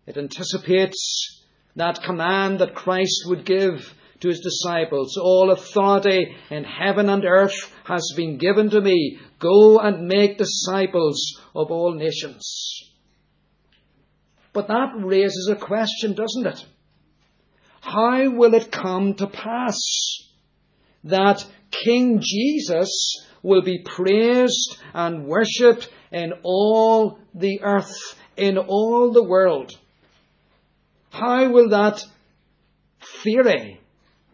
It 0.06 0.16
anticipates 0.16 1.42
that 1.76 2.02
command 2.02 2.58
that 2.58 2.74
Christ 2.74 3.24
would 3.26 3.44
give 3.44 3.94
to 4.22 4.28
his 4.28 4.40
disciples, 4.40 5.16
All 5.16 5.50
authority 5.50 6.34
in 6.50 6.64
heaven 6.64 7.08
and 7.08 7.24
earth 7.24 7.74
has 7.84 8.12
been 8.16 8.38
given 8.38 8.70
to 8.70 8.80
me. 8.80 9.18
Go 9.38 9.78
and 9.78 10.06
make 10.06 10.38
disciples 10.38 11.40
of 11.54 11.70
all 11.70 11.94
nations. 11.94 12.92
But 14.52 14.68
that 14.68 14.92
raises 14.96 15.48
a 15.50 15.56
question, 15.56 16.14
doesn't 16.14 16.46
it? 16.46 16.64
How 17.80 18.30
will 18.30 18.54
it 18.54 18.70
come 18.70 19.14
to 19.14 19.26
pass 19.26 19.78
that 21.04 21.44
King 21.70 22.20
Jesus 22.22 23.26
will 23.42 23.62
be 23.62 23.82
praised 23.84 24.78
and 24.94 25.26
worshipped 25.26 25.90
in 26.12 26.32
all 26.44 27.18
the 27.34 27.60
earth, 27.62 27.96
in 28.36 28.56
all 28.56 29.12
the 29.12 29.24
world? 29.24 29.72
How 31.10 31.50
will 31.50 31.70
that 31.70 32.04
theory 33.24 33.81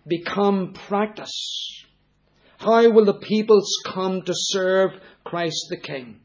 become 0.08 0.72
practice? 0.72 1.84
How 2.58 2.90
will 2.90 3.04
the 3.04 3.14
peoples 3.14 3.70
come 3.84 4.22
to 4.22 4.32
serve 4.34 4.90
Christ 5.24 5.66
the 5.70 5.76
King? 5.76 6.20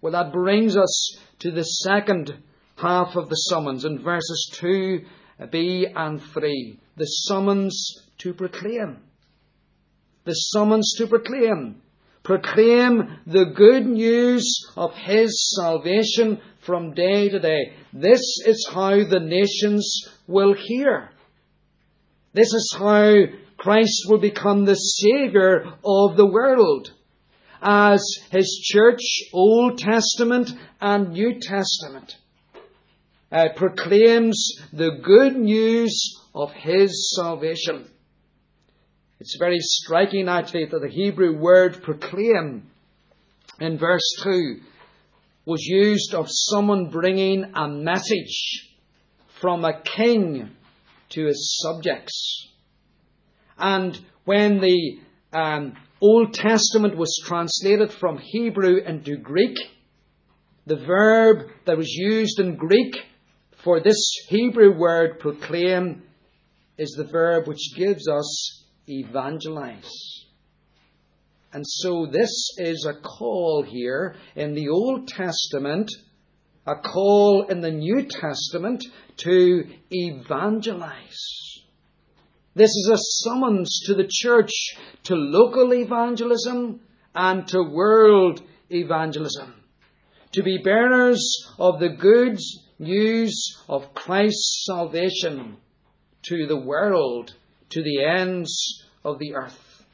Well, 0.00 0.12
that 0.12 0.32
brings 0.32 0.76
us 0.76 1.16
to 1.40 1.50
the 1.50 1.64
second 1.64 2.34
half 2.76 3.16
of 3.16 3.28
the 3.28 3.36
summons 3.36 3.84
in 3.84 4.02
verses 4.02 4.50
2b 4.54 5.92
and 5.96 6.22
3. 6.22 6.80
The 6.96 7.04
summons 7.04 8.02
to 8.18 8.34
proclaim. 8.34 8.98
The 10.24 10.34
summons 10.34 10.94
to 10.98 11.06
proclaim. 11.06 11.82
Proclaim 12.22 13.18
the 13.26 13.46
good 13.46 13.86
news 13.86 14.48
of 14.76 14.94
His 14.94 15.54
salvation 15.56 16.40
from 16.60 16.94
day 16.94 17.28
to 17.28 17.40
day. 17.40 17.72
This 17.92 18.20
is 18.46 18.68
how 18.72 19.02
the 19.04 19.20
nations 19.20 20.08
will 20.28 20.54
hear. 20.54 21.10
This 22.34 22.54
is 22.54 22.74
how 22.78 23.24
Christ 23.58 24.06
will 24.08 24.18
become 24.18 24.64
the 24.64 24.74
Saviour 24.74 25.74
of 25.84 26.16
the 26.16 26.24
world 26.24 26.90
as 27.60 28.02
His 28.30 28.58
church, 28.72 29.02
Old 29.34 29.76
Testament 29.76 30.50
and 30.80 31.10
New 31.10 31.38
Testament, 31.40 32.16
uh, 33.30 33.48
proclaims 33.54 34.54
the 34.72 34.98
good 35.02 35.36
news 35.36 36.18
of 36.34 36.50
His 36.52 37.14
salvation. 37.14 37.90
It's 39.20 39.36
very 39.38 39.60
striking 39.60 40.26
actually 40.26 40.64
that 40.64 40.80
the 40.80 40.88
Hebrew 40.88 41.38
word 41.38 41.82
proclaim 41.82 42.70
in 43.60 43.76
verse 43.76 44.16
2 44.22 44.58
was 45.44 45.62
used 45.66 46.14
of 46.14 46.26
someone 46.28 46.88
bringing 46.88 47.52
a 47.54 47.68
message 47.68 48.70
from 49.38 49.66
a 49.66 49.82
king 49.82 50.56
to 51.12 51.26
his 51.26 51.60
subjects. 51.62 52.48
And 53.58 53.98
when 54.24 54.60
the 54.60 54.98
um, 55.32 55.76
Old 56.00 56.34
Testament 56.34 56.96
was 56.96 57.22
translated 57.24 57.92
from 57.92 58.18
Hebrew 58.18 58.78
into 58.78 59.16
Greek, 59.16 59.56
the 60.66 60.76
verb 60.76 61.48
that 61.66 61.76
was 61.76 61.90
used 61.90 62.38
in 62.38 62.56
Greek 62.56 62.94
for 63.62 63.80
this 63.80 64.00
Hebrew 64.28 64.76
word 64.76 65.20
proclaim 65.20 66.02
is 66.78 66.94
the 66.96 67.04
verb 67.04 67.46
which 67.46 67.76
gives 67.76 68.08
us 68.08 68.64
evangelize. 68.88 69.90
And 71.52 71.64
so 71.66 72.06
this 72.06 72.32
is 72.58 72.86
a 72.86 73.00
call 73.00 73.62
here 73.62 74.16
in 74.34 74.54
the 74.54 74.68
Old 74.68 75.06
Testament, 75.06 75.90
a 76.66 76.76
call 76.76 77.46
in 77.48 77.60
the 77.60 77.70
New 77.70 78.06
Testament 78.08 78.84
to 79.18 79.64
evangelize. 79.90 81.62
This 82.54 82.70
is 82.70 82.90
a 82.92 82.98
summons 82.98 83.80
to 83.86 83.94
the 83.94 84.08
church 84.08 84.50
to 85.04 85.14
local 85.14 85.72
evangelism 85.74 86.80
and 87.14 87.46
to 87.48 87.62
world 87.62 88.42
evangelism. 88.70 89.54
To 90.32 90.42
be 90.42 90.58
bearers 90.62 91.22
of 91.58 91.80
the 91.80 91.88
good 91.88 92.38
news 92.78 93.56
of 93.68 93.94
Christ's 93.94 94.64
salvation 94.66 95.56
to 96.22 96.46
the 96.46 96.60
world, 96.60 97.34
to 97.70 97.82
the 97.82 98.04
ends 98.04 98.84
of 99.04 99.18
the 99.18 99.34
earth. 99.34 99.84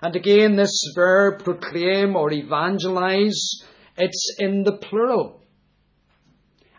And 0.00 0.14
again, 0.14 0.56
this 0.56 0.92
verb 0.94 1.44
proclaim 1.44 2.14
or 2.14 2.30
evangelize, 2.32 3.64
it's 3.96 4.36
in 4.38 4.62
the 4.62 4.76
plural. 4.76 5.40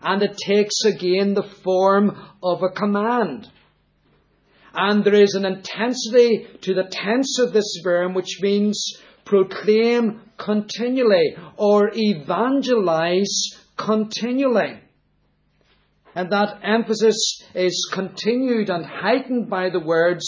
And 0.02 0.22
it 0.22 0.38
takes 0.38 0.84
again 0.86 1.34
the 1.34 1.44
form 1.64 2.18
of 2.44 2.64
a 2.64 2.70
command. 2.70 3.50
And 4.74 5.04
there 5.04 5.16
is 5.16 5.36
an 5.36 5.46
intensity 5.46 6.48
to 6.62 6.74
the 6.74 6.84
tense 6.84 7.40
of 7.40 7.54
this 7.54 7.80
verb 7.84 8.16
which 8.16 8.40
means 8.42 8.98
proclaim 9.24 10.22
continually 10.38 11.36
or 11.58 11.92
evangelize 11.94 13.56
continually. 13.78 14.80
And 16.14 16.32
that 16.32 16.60
emphasis 16.64 17.44
is 17.54 17.90
continued 17.92 18.70
and 18.70 18.86
heightened 18.86 19.50
by 19.50 19.70
the 19.70 19.80
words 19.80 20.26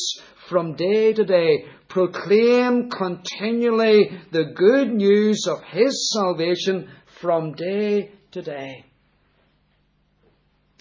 from 0.49 0.75
day 0.75 1.13
to 1.13 1.23
day. 1.23 1.65
Proclaim 1.87 2.89
continually 2.89 4.19
the 4.31 4.45
good 4.55 4.93
news 4.93 5.47
of 5.47 5.63
His 5.63 6.11
salvation 6.13 6.89
from 7.21 7.53
day 7.53 8.11
to 8.31 8.41
day. 8.41 8.85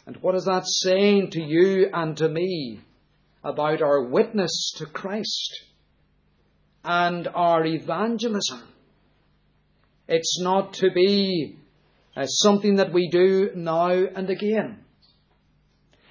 And 0.06 0.16
what 0.18 0.36
is 0.36 0.44
that 0.44 0.66
saying 0.66 1.30
to 1.32 1.42
you 1.42 1.90
and 1.92 2.16
to 2.18 2.28
me 2.28 2.80
about 3.42 3.82
our 3.82 4.04
witness 4.04 4.72
to 4.76 4.86
Christ 4.86 5.64
and 6.84 7.26
our 7.26 7.64
evangelism? 7.66 8.62
It's 10.06 10.40
not 10.40 10.74
to 10.74 10.92
be 10.92 11.56
uh, 12.16 12.26
something 12.26 12.76
that 12.76 12.92
we 12.92 13.08
do 13.10 13.50
now 13.56 13.90
and 13.90 14.30
again. 14.30 14.84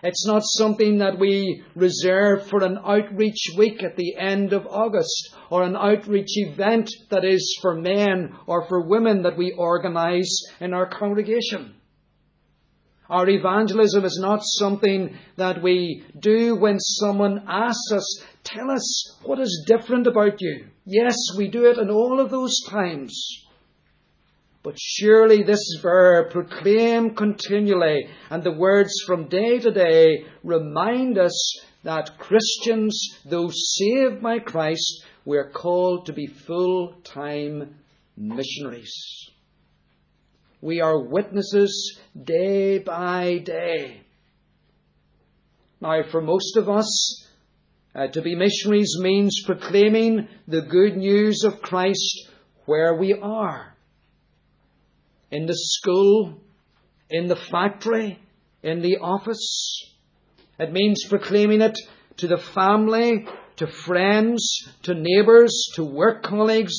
It's 0.03 0.27
not 0.27 0.43
something 0.43 0.97
that 0.99 1.17
we 1.17 1.63
reserve 1.73 2.47
for 2.47 2.63
an 2.63 2.77
outreach 2.77 3.53
week 3.58 3.81
at 3.81 3.95
the 3.95 4.17
end 4.17 4.51
of 4.51 4.67
August 4.67 5.36
or 5.49 5.63
an 5.63 5.77
outreach 5.77 6.38
event 6.38 6.91
that 7.10 7.23
is 7.23 7.58
for 7.62 7.73
men 7.73 8.36
or 8.45 8.67
for 8.67 8.88
women 8.88 9.23
that 9.23 9.38
we 9.38 9.55
organise 9.58 10.45
in 10.60 10.73
our 10.73 10.86
congregation. 10.86 11.75
Our 13.09 13.29
evangelism 13.29 14.03
is 14.03 14.17
not 14.19 14.39
something 14.43 15.15
that 15.37 15.61
we 15.61 16.03
do 16.17 16.55
when 16.55 16.79
someone 16.79 17.43
asks 17.47 17.91
us, 17.91 18.23
tell 18.43 18.71
us 18.71 19.17
what 19.23 19.39
is 19.39 19.65
different 19.67 20.07
about 20.07 20.41
you. 20.41 20.67
Yes, 20.85 21.15
we 21.37 21.47
do 21.47 21.65
it 21.65 21.77
in 21.77 21.89
all 21.91 22.19
of 22.19 22.31
those 22.31 22.59
times. 22.67 23.45
But 24.63 24.79
surely 24.79 25.43
this 25.43 25.77
verb, 25.79 26.31
proclaim 26.31 27.13
continually, 27.13 28.07
and 28.31 28.43
the 28.43 28.51
words 28.51 28.93
from 29.05 29.27
day 29.27 29.59
to 29.59 29.71
day 29.71 30.25
remind 30.43 31.19
us 31.19 31.61
that 31.83 32.17
Christians, 32.17 32.99
though 33.25 33.51
saved 33.53 34.23
by 34.23 34.39
Christ, 34.39 35.05
we're 35.23 35.51
called 35.51 36.07
to 36.07 36.13
be 36.13 36.25
full 36.25 36.95
time 37.03 37.75
missionaries. 38.17 39.29
We 40.65 40.82
are 40.82 40.97
witnesses 40.97 41.99
day 42.19 42.80
by 42.80 43.38
day. 43.38 44.01
Now, 45.80 46.01
for 46.10 46.21
most 46.21 46.58
of 46.58 46.67
us, 46.67 47.28
uh, 47.93 48.08
to 48.08 48.23
be 48.23 48.34
missionaries 48.34 48.97
means 48.99 49.43
proclaiming 49.45 50.28
the 50.47 50.63
good 50.63 50.97
news 50.97 51.43
of 51.43 51.62
Christ 51.62 52.32
where 52.65 52.95
we 52.95 53.13
are 53.13 53.75
in 55.30 55.45
the 55.45 55.54
school, 55.54 56.41
in 57.12 57.28
the 57.28 57.36
factory, 57.36 58.17
in 58.63 58.82
the 58.82 58.97
office. 58.97 59.93
It 60.58 60.71
means 60.71 61.06
proclaiming 61.08 61.62
it 61.62 61.78
to 62.17 62.28
the 62.28 62.39
family, 62.39 63.28
to 63.58 63.67
friends, 63.67 64.67
to 64.82 64.95
neighbours, 64.95 65.69
to 65.75 65.84
work 65.84 66.23
colleagues, 66.23 66.73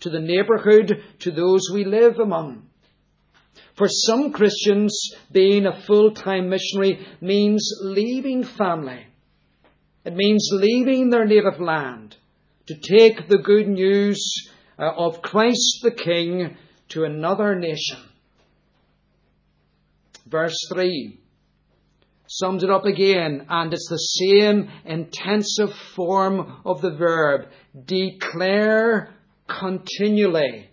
to 0.00 0.10
the 0.10 0.20
neighbourhood, 0.20 1.02
to 1.20 1.30
those 1.30 1.70
we 1.72 1.86
live 1.86 2.18
among. 2.18 2.68
For 3.76 3.88
some 3.88 4.32
Christians, 4.32 4.96
being 5.30 5.66
a 5.66 5.82
full-time 5.82 6.48
missionary 6.48 7.06
means 7.20 7.68
leaving 7.82 8.44
family. 8.44 9.06
It 10.04 10.14
means 10.14 10.48
leaving 10.52 11.10
their 11.10 11.24
native 11.24 11.60
land 11.60 12.16
to 12.66 12.74
take 12.74 13.28
the 13.28 13.38
good 13.38 13.68
news 13.68 14.50
uh, 14.78 14.90
of 14.96 15.22
Christ 15.22 15.80
the 15.82 15.90
King 15.90 16.56
to 16.90 17.04
another 17.04 17.54
nation. 17.54 17.98
Verse 20.26 20.56
3 20.72 21.18
sums 22.26 22.64
it 22.64 22.70
up 22.70 22.86
again, 22.86 23.44
and 23.48 23.72
it's 23.74 23.88
the 23.90 23.96
same 23.96 24.70
intensive 24.86 25.74
form 25.94 26.60
of 26.64 26.80
the 26.80 26.92
verb 26.92 27.48
declare 27.84 29.12
continually 29.46 30.68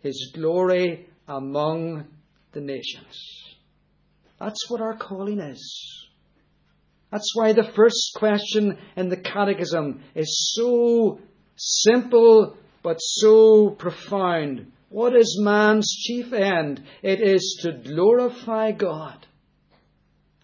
his 0.00 0.32
glory 0.34 1.06
among 1.28 2.06
the 2.52 2.60
nations. 2.60 3.44
That's 4.38 4.68
what 4.68 4.80
our 4.80 4.96
calling 4.96 5.40
is. 5.40 6.06
That's 7.10 7.32
why 7.34 7.52
the 7.52 7.70
first 7.74 8.12
question 8.16 8.78
in 8.96 9.08
the 9.08 9.16
Catechism 9.16 10.02
is 10.14 10.52
so 10.54 11.20
simple 11.56 12.56
but 12.82 12.98
so 12.98 13.70
profound. 13.70 14.72
What 14.90 15.16
is 15.16 15.40
man's 15.40 15.90
chief 15.90 16.32
end? 16.32 16.82
It 17.02 17.20
is 17.20 17.60
to 17.62 17.72
glorify 17.72 18.72
God. 18.72 19.26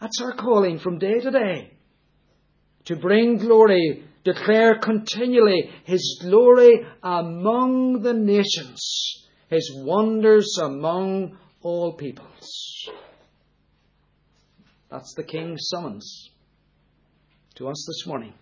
That's 0.01 0.21
our 0.21 0.35
calling 0.35 0.79
from 0.81 0.99
day 0.99 1.21
to 1.21 1.31
day. 1.31 1.73
To 2.87 2.97
bring 2.97 3.38
glory, 3.38 4.03
declare 4.25 4.79
continually 4.79 5.71
His 5.85 6.21
glory 6.25 6.85
among 7.03 8.03
the 8.03 8.12
nations, 8.12 9.29
His 9.53 9.71
wonders 9.75 10.57
among 10.57 11.37
all 11.61 11.93
peoples. 11.93 12.88
That's 14.91 15.12
the 15.12 15.23
King's 15.23 15.69
summons 15.69 16.31
to 17.57 17.69
us 17.69 17.85
this 17.87 18.07
morning. 18.07 18.33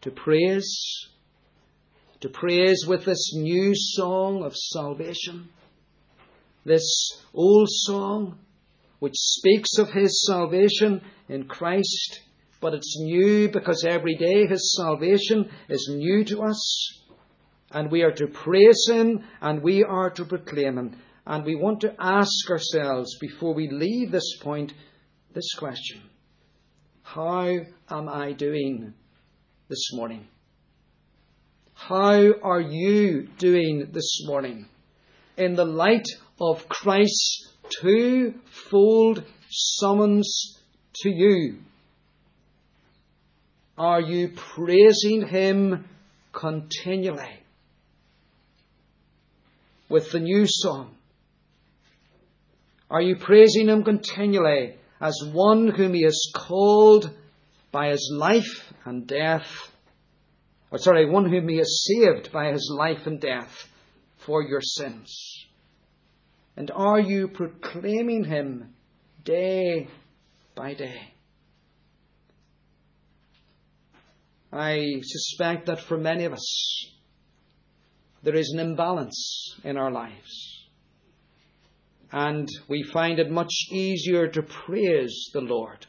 To 0.00 0.10
praise 0.10 1.06
to 2.22 2.28
praise 2.28 2.86
with 2.88 3.04
this 3.04 3.34
new 3.36 3.72
song 3.74 4.42
of 4.42 4.56
salvation. 4.56 5.48
This 6.64 7.22
old 7.32 7.68
song, 7.70 8.40
which 8.98 9.14
speaks 9.14 9.78
of 9.78 9.90
his 9.90 10.26
salvation 10.26 11.02
in 11.28 11.44
Christ, 11.44 12.20
but 12.60 12.74
it's 12.74 12.98
new 12.98 13.48
because 13.48 13.84
every 13.84 14.16
day 14.16 14.44
his 14.48 14.74
salvation 14.76 15.48
is 15.68 15.88
new 15.88 16.24
to 16.24 16.42
us. 16.42 17.01
And 17.72 17.90
we 17.90 18.02
are 18.02 18.12
to 18.12 18.26
praise 18.26 18.86
him 18.88 19.24
and 19.40 19.62
we 19.62 19.82
are 19.82 20.10
to 20.10 20.24
proclaim 20.24 20.78
him. 20.78 20.96
And 21.26 21.44
we 21.44 21.54
want 21.54 21.80
to 21.80 21.94
ask 21.98 22.50
ourselves 22.50 23.16
before 23.20 23.54
we 23.54 23.68
leave 23.70 24.10
this 24.10 24.38
point 24.40 24.74
this 25.34 25.54
question 25.54 26.02
How 27.02 27.48
am 27.90 28.08
I 28.08 28.32
doing 28.32 28.94
this 29.68 29.92
morning? 29.92 30.26
How 31.74 32.32
are 32.42 32.60
you 32.60 33.28
doing 33.38 33.88
this 33.92 34.24
morning 34.26 34.66
in 35.36 35.54
the 35.54 35.64
light 35.64 36.06
of 36.40 36.68
Christ's 36.68 37.54
twofold 37.80 39.24
summons 39.48 40.58
to 41.02 41.10
you? 41.10 41.58
Are 43.78 44.00
you 44.00 44.32
praising 44.36 45.26
Him 45.26 45.88
continually 46.32 47.41
with 49.92 50.10
the 50.10 50.18
new 50.18 50.46
song? 50.46 50.96
Are 52.90 53.02
you 53.02 53.16
praising 53.16 53.68
Him 53.68 53.84
continually 53.84 54.76
as 55.00 55.22
one 55.32 55.68
whom 55.68 55.92
He 55.92 56.02
has 56.04 56.30
called 56.34 57.10
by 57.70 57.90
His 57.90 58.10
life 58.12 58.72
and 58.86 59.06
death? 59.06 59.46
Or 60.70 60.78
sorry, 60.78 61.08
one 61.08 61.30
whom 61.30 61.48
He 61.48 61.58
has 61.58 61.84
saved 61.86 62.32
by 62.32 62.50
His 62.50 62.74
life 62.74 63.06
and 63.06 63.20
death 63.20 63.68
for 64.16 64.42
your 64.42 64.62
sins? 64.62 65.46
And 66.56 66.70
are 66.74 67.00
you 67.00 67.28
proclaiming 67.28 68.24
Him 68.24 68.74
day 69.24 69.88
by 70.54 70.74
day? 70.74 71.12
I 74.50 75.00
suspect 75.02 75.66
that 75.66 75.80
for 75.80 75.96
many 75.96 76.24
of 76.24 76.32
us, 76.32 76.91
there 78.22 78.36
is 78.36 78.50
an 78.54 78.60
imbalance 78.60 79.56
in 79.64 79.76
our 79.76 79.90
lives. 79.90 80.66
And 82.12 82.48
we 82.68 82.82
find 82.82 83.18
it 83.18 83.30
much 83.30 83.52
easier 83.70 84.28
to 84.28 84.42
praise 84.42 85.30
the 85.32 85.40
Lord 85.40 85.86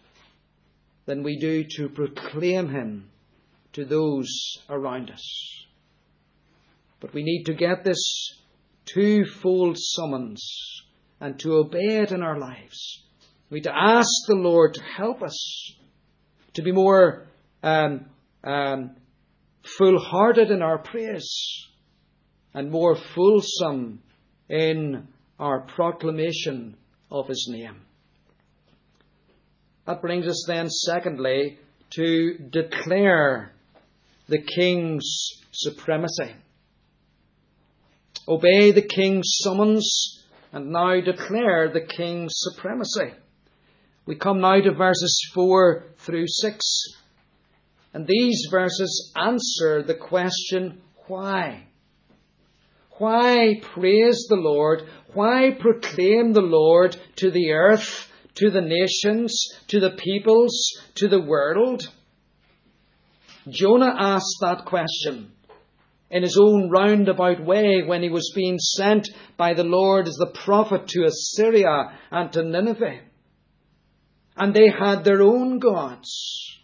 than 1.06 1.22
we 1.22 1.38
do 1.38 1.66
to 1.76 1.90
proclaim 1.90 2.70
Him 2.70 3.10
to 3.74 3.86
those 3.86 4.30
around 4.70 5.12
us. 5.12 5.66
But 7.02 7.14
we 7.14 7.24
need 7.24 7.44
to 7.46 7.54
get 7.54 7.84
this 7.84 8.40
twofold 8.86 9.78
summons 9.78 10.44
and 11.20 11.38
to 11.40 11.56
obey 11.56 11.98
it 11.98 12.12
in 12.12 12.24
our 12.24 12.40
lives. 12.40 13.04
We 13.50 13.58
need 13.58 13.64
to 13.64 13.78
ask 13.78 14.10
the 14.28 14.36
Lord 14.36 14.76
to 14.76 14.82
help 14.82 15.22
us 15.22 15.74
to 16.54 16.62
be 16.62 16.72
more 16.72 17.28
um, 17.62 18.06
um, 18.44 18.96
full 19.78 20.00
hearted 20.00 20.52
in 20.52 20.62
our 20.62 20.78
praise 20.78 21.68
and 22.54 22.72
more 22.72 22.96
fulsome 23.16 24.02
in 24.50 25.08
our 25.40 25.62
proclamation 25.62 26.76
of 27.12 27.28
his 27.28 27.48
name. 27.50 27.82
That 29.86 30.02
brings 30.02 30.28
us 30.28 30.46
then, 30.48 30.70
secondly, 30.70 31.58
to 31.92 32.38
declare 32.50 33.52
the 34.28 34.42
king's 34.42 35.42
supremacy. 35.52 36.34
Obey 38.28 38.72
the 38.72 38.82
king's 38.82 39.28
summons 39.42 40.24
and 40.54 40.72
now 40.72 41.02
declare 41.02 41.70
the 41.74 41.82
king's 41.82 42.32
supremacy. 42.36 43.14
We 44.06 44.16
come 44.16 44.40
now 44.40 44.62
to 44.62 44.74
verses 44.74 45.32
4 45.34 45.86
through 45.98 46.28
6. 46.28 46.84
And 47.94 48.08
these 48.08 48.48
verses 48.50 49.14
answer 49.16 49.84
the 49.84 49.96
question, 49.96 50.82
why? 51.08 51.68
Why 52.98 53.60
praise 53.62 54.28
the 54.30 54.36
Lord? 54.36 54.84
Why 55.14 55.52
proclaim 55.60 56.34
the 56.34 56.42
Lord 56.42 56.96
to 57.18 57.32
the 57.32 57.52
earth, 57.52 58.10
to 58.36 58.50
the 58.50 58.62
nations, 58.62 59.36
to 59.68 59.80
the 59.80 59.92
peoples, 59.92 60.54
to 60.96 61.08
the 61.08 61.22
world? 61.22 61.84
Jonah 63.50 63.96
asked 63.98 64.38
that 64.42 64.66
question 64.66 65.32
in 66.10 66.22
his 66.22 66.38
own 66.40 66.70
roundabout 66.70 67.44
way 67.44 67.82
when 67.84 68.04
he 68.04 68.10
was 68.10 68.32
being 68.36 68.60
sent 68.60 69.10
by 69.36 69.54
the 69.54 69.64
Lord 69.64 70.08
as 70.08 70.16
the 70.16 70.32
prophet 70.44 70.88
to 70.90 71.06
Assyria 71.06 71.98
and 72.12 72.32
to 72.34 72.44
Nineveh. 72.44 73.00
And 74.38 74.54
they 74.54 74.70
had 74.70 75.04
their 75.04 75.22
own 75.22 75.60
gods 75.60 76.60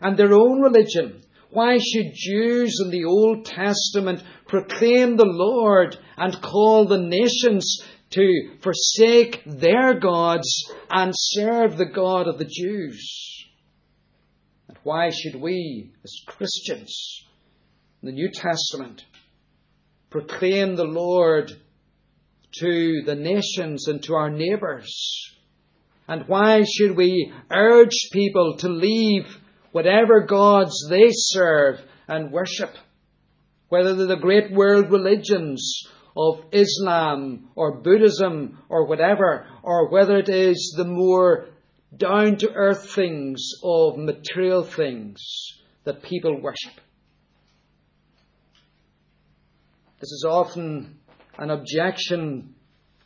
and 0.00 0.16
their 0.16 0.32
own 0.32 0.60
religion. 0.60 1.23
Why 1.54 1.78
should 1.78 2.14
Jews 2.14 2.80
in 2.84 2.90
the 2.90 3.04
Old 3.04 3.44
Testament 3.44 4.24
proclaim 4.48 5.16
the 5.16 5.24
Lord 5.24 5.96
and 6.16 6.42
call 6.42 6.84
the 6.84 6.98
nations 6.98 7.80
to 8.10 8.56
forsake 8.60 9.40
their 9.46 10.00
gods 10.00 10.48
and 10.90 11.12
serve 11.14 11.76
the 11.76 11.86
God 11.86 12.26
of 12.26 12.38
the 12.38 12.44
Jews? 12.44 13.46
And 14.66 14.76
why 14.82 15.10
should 15.10 15.40
we, 15.40 15.92
as 16.02 16.12
Christians, 16.26 17.24
in 18.02 18.06
the 18.06 18.12
New 18.12 18.32
Testament, 18.32 19.04
proclaim 20.10 20.74
the 20.74 20.82
Lord 20.82 21.52
to 22.58 23.02
the 23.06 23.14
nations 23.14 23.86
and 23.86 24.02
to 24.02 24.14
our 24.14 24.30
neighbours? 24.30 24.92
And 26.08 26.26
why 26.26 26.64
should 26.64 26.96
we 26.96 27.32
urge 27.48 28.10
people 28.12 28.56
to 28.58 28.68
leave 28.68 29.38
whatever 29.74 30.20
gods 30.20 30.86
they 30.88 31.08
serve 31.10 31.80
and 32.06 32.30
worship, 32.30 32.70
whether 33.70 33.96
they're 33.96 34.06
the 34.06 34.16
great 34.16 34.52
world 34.52 34.88
religions 34.88 35.82
of 36.16 36.44
Islam 36.52 37.48
or 37.56 37.80
Buddhism 37.80 38.62
or 38.68 38.86
whatever, 38.86 39.48
or 39.64 39.90
whether 39.90 40.18
it 40.18 40.28
is 40.28 40.74
the 40.76 40.84
more 40.84 41.46
down 41.96 42.36
to 42.36 42.52
earth 42.52 42.88
things 42.94 43.50
of 43.64 43.98
material 43.98 44.62
things 44.62 45.20
that 45.82 46.04
people 46.04 46.40
worship. 46.40 46.74
This 49.98 50.12
is 50.12 50.24
often 50.28 51.00
an 51.36 51.50
objection 51.50 52.54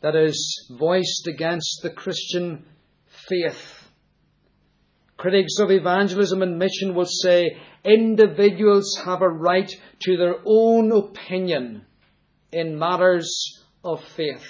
that 0.03 0.15
is 0.15 0.71
voiced 0.79 1.29
against 1.29 1.81
the 1.83 1.91
Christian 1.91 2.67
faith 3.07 3.78
Critics 5.19 5.59
of 5.59 5.73
evangelism 5.73 6.43
and 6.43 6.59
mission 6.59 6.95
will 6.95 7.05
say 7.05 7.57
individuals 7.85 8.97
have 9.05 9.21
a 9.21 9.29
right 9.29 9.71
to 10.05 10.17
their 10.17 10.37
own 10.47 10.93
opinion 10.93 11.85
in 12.53 12.79
matters 12.79 13.29
of 13.85 14.03
faith. 14.17 14.47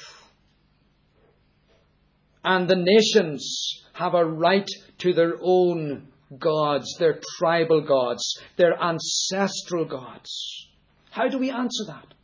And 2.44 2.68
the 2.68 2.76
nations 2.76 3.82
have 3.94 4.14
a 4.14 4.24
right 4.24 4.68
to 4.98 5.14
their 5.14 5.36
own 5.40 6.08
gods, 6.38 6.96
their 6.98 7.18
tribal 7.38 7.80
gods, 7.80 8.38
their 8.56 8.78
ancestral 8.78 9.86
gods. 9.86 10.68
How 11.10 11.28
do 11.28 11.38
we 11.38 11.50
answer 11.50 11.84
that? 11.86 12.14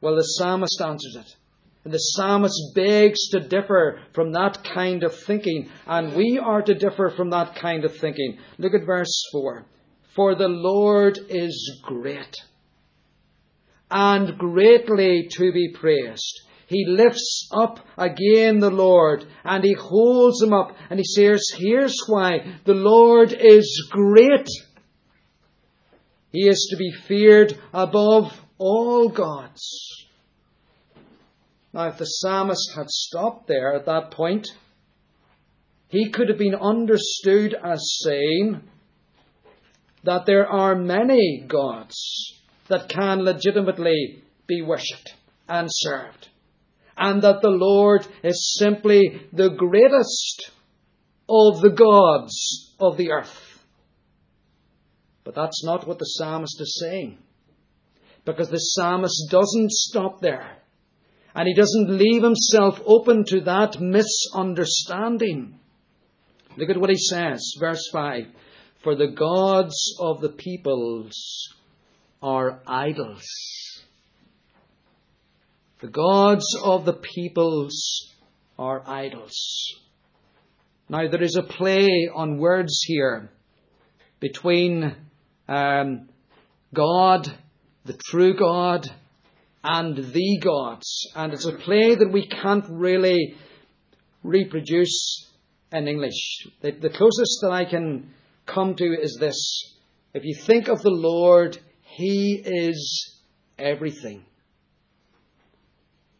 Well, 0.00 0.14
the 0.14 0.22
psalmist 0.22 0.80
answers 0.80 1.16
it. 1.16 1.36
And 1.84 1.94
the 1.94 1.98
psalmist 1.98 2.74
begs 2.74 3.30
to 3.30 3.40
differ 3.40 4.00
from 4.12 4.32
that 4.32 4.62
kind 4.74 5.02
of 5.02 5.14
thinking, 5.14 5.70
and 5.86 6.14
we 6.14 6.38
are 6.38 6.60
to 6.60 6.74
differ 6.74 7.10
from 7.16 7.30
that 7.30 7.54
kind 7.54 7.84
of 7.84 7.96
thinking. 7.96 8.38
Look 8.58 8.74
at 8.74 8.84
verse 8.84 9.22
4. 9.32 9.64
For 10.14 10.34
the 10.34 10.48
Lord 10.48 11.18
is 11.28 11.80
great, 11.84 12.36
and 13.90 14.36
greatly 14.36 15.28
to 15.36 15.52
be 15.52 15.72
praised. 15.72 16.40
He 16.66 16.84
lifts 16.86 17.48
up 17.52 17.80
again 17.96 18.60
the 18.60 18.70
Lord, 18.70 19.24
and 19.44 19.64
he 19.64 19.72
holds 19.72 20.42
him 20.42 20.52
up, 20.52 20.76
and 20.90 21.00
he 21.00 21.04
says, 21.04 21.42
Here's 21.56 21.96
why 22.06 22.58
the 22.64 22.74
Lord 22.74 23.32
is 23.32 23.88
great. 23.90 24.48
He 26.30 26.46
is 26.46 26.68
to 26.70 26.76
be 26.76 26.92
feared 27.08 27.58
above 27.72 28.32
all 28.58 29.08
gods. 29.08 30.08
Now, 31.72 31.88
if 31.88 31.98
the 31.98 32.04
psalmist 32.04 32.72
had 32.74 32.90
stopped 32.90 33.46
there 33.46 33.74
at 33.74 33.86
that 33.86 34.10
point, 34.10 34.46
he 35.88 36.10
could 36.10 36.28
have 36.28 36.38
been 36.38 36.54
understood 36.54 37.54
as 37.54 37.80
saying 38.04 38.62
that 40.04 40.26
there 40.26 40.46
are 40.46 40.74
many 40.74 41.44
gods 41.46 42.40
that 42.68 42.88
can 42.88 43.24
legitimately 43.24 44.22
be 44.46 44.62
worshipped 44.62 45.14
and 45.48 45.68
served, 45.70 46.28
and 46.96 47.22
that 47.22 47.42
the 47.42 47.50
Lord 47.50 48.06
is 48.22 48.56
simply 48.58 49.20
the 49.32 49.50
greatest 49.50 50.50
of 51.28 51.60
the 51.60 51.70
gods 51.70 52.74
of 52.80 52.96
the 52.96 53.10
earth. 53.10 53.64
But 55.22 55.34
that's 55.34 55.64
not 55.64 55.86
what 55.86 55.98
the 55.98 56.04
psalmist 56.04 56.60
is 56.60 56.80
saying, 56.80 57.18
because 58.24 58.48
the 58.48 58.58
psalmist 58.58 59.28
doesn't 59.30 59.70
stop 59.70 60.20
there. 60.20 60.56
And 61.34 61.46
he 61.46 61.54
doesn't 61.54 61.90
leave 61.90 62.22
himself 62.22 62.80
open 62.84 63.24
to 63.28 63.40
that 63.42 63.80
misunderstanding. 63.80 65.58
Look 66.56 66.70
at 66.70 66.76
what 66.80 66.90
he 66.90 66.98
says, 66.98 67.54
verse 67.58 67.88
5 67.92 68.24
For 68.82 68.96
the 68.96 69.08
gods 69.08 69.96
of 70.00 70.20
the 70.20 70.30
peoples 70.30 71.14
are 72.22 72.60
idols. 72.66 73.24
The 75.80 75.88
gods 75.88 76.44
of 76.62 76.84
the 76.84 76.92
peoples 76.92 78.10
are 78.58 78.82
idols. 78.86 79.34
Now, 80.90 81.08
there 81.08 81.22
is 81.22 81.36
a 81.36 81.42
play 81.42 82.10
on 82.12 82.38
words 82.38 82.82
here 82.82 83.30
between 84.18 84.94
um, 85.48 86.08
God, 86.74 87.32
the 87.84 87.98
true 88.10 88.36
God, 88.36 88.90
and 89.62 89.96
the 89.96 90.38
gods. 90.42 91.08
And 91.14 91.32
it's 91.32 91.46
a 91.46 91.52
play 91.52 91.94
that 91.94 92.12
we 92.12 92.26
can't 92.26 92.64
really 92.68 93.34
reproduce 94.22 95.26
in 95.72 95.88
English. 95.88 96.46
The, 96.62 96.72
the 96.72 96.90
closest 96.90 97.40
that 97.42 97.52
I 97.52 97.64
can 97.64 98.10
come 98.46 98.74
to 98.74 98.84
is 98.84 99.16
this. 99.20 99.38
If 100.14 100.24
you 100.24 100.34
think 100.34 100.68
of 100.68 100.82
the 100.82 100.90
Lord, 100.90 101.58
He 101.82 102.42
is 102.44 103.20
everything. 103.58 104.24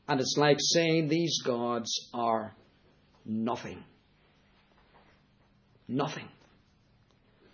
And 0.09 0.20
it's 0.20 0.37
like 0.37 0.59
saying 0.61 1.09
these 1.09 1.40
gods 1.42 2.11
are 2.12 2.55
nothing. 3.24 3.83
Nothing. 5.88 6.29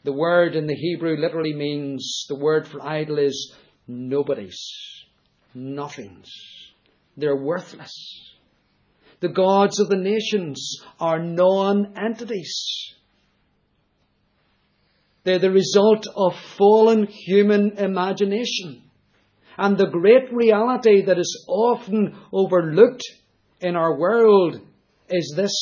The 0.04 0.12
word 0.12 0.54
in 0.54 0.66
the 0.66 0.74
Hebrew 0.74 1.16
literally 1.16 1.52
means 1.52 2.26
the 2.28 2.36
word 2.36 2.68
for 2.68 2.80
idol 2.80 3.18
is 3.18 3.54
nobodies, 3.88 4.56
nothings. 5.56 6.28
They're 7.16 7.36
worthless. 7.36 7.94
The 9.20 9.28
gods 9.30 9.80
of 9.80 9.88
the 9.88 9.96
nations 9.96 10.82
are 11.00 11.18
non 11.18 11.94
entities. 11.96 12.94
They're 15.24 15.38
the 15.38 15.50
result 15.50 16.06
of 16.14 16.38
fallen 16.58 17.06
human 17.06 17.78
imagination. 17.78 18.82
And 19.58 19.78
the 19.78 19.86
great 19.86 20.32
reality 20.32 21.06
that 21.06 21.18
is 21.18 21.46
often 21.48 22.16
overlooked 22.32 23.02
in 23.60 23.74
our 23.74 23.98
world 23.98 24.60
is 25.08 25.32
this 25.34 25.54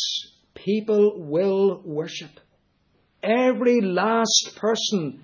people 0.55 1.15
will 1.17 1.81
worship. 1.85 2.41
Every 3.23 3.81
last 3.81 4.55
person 4.57 5.23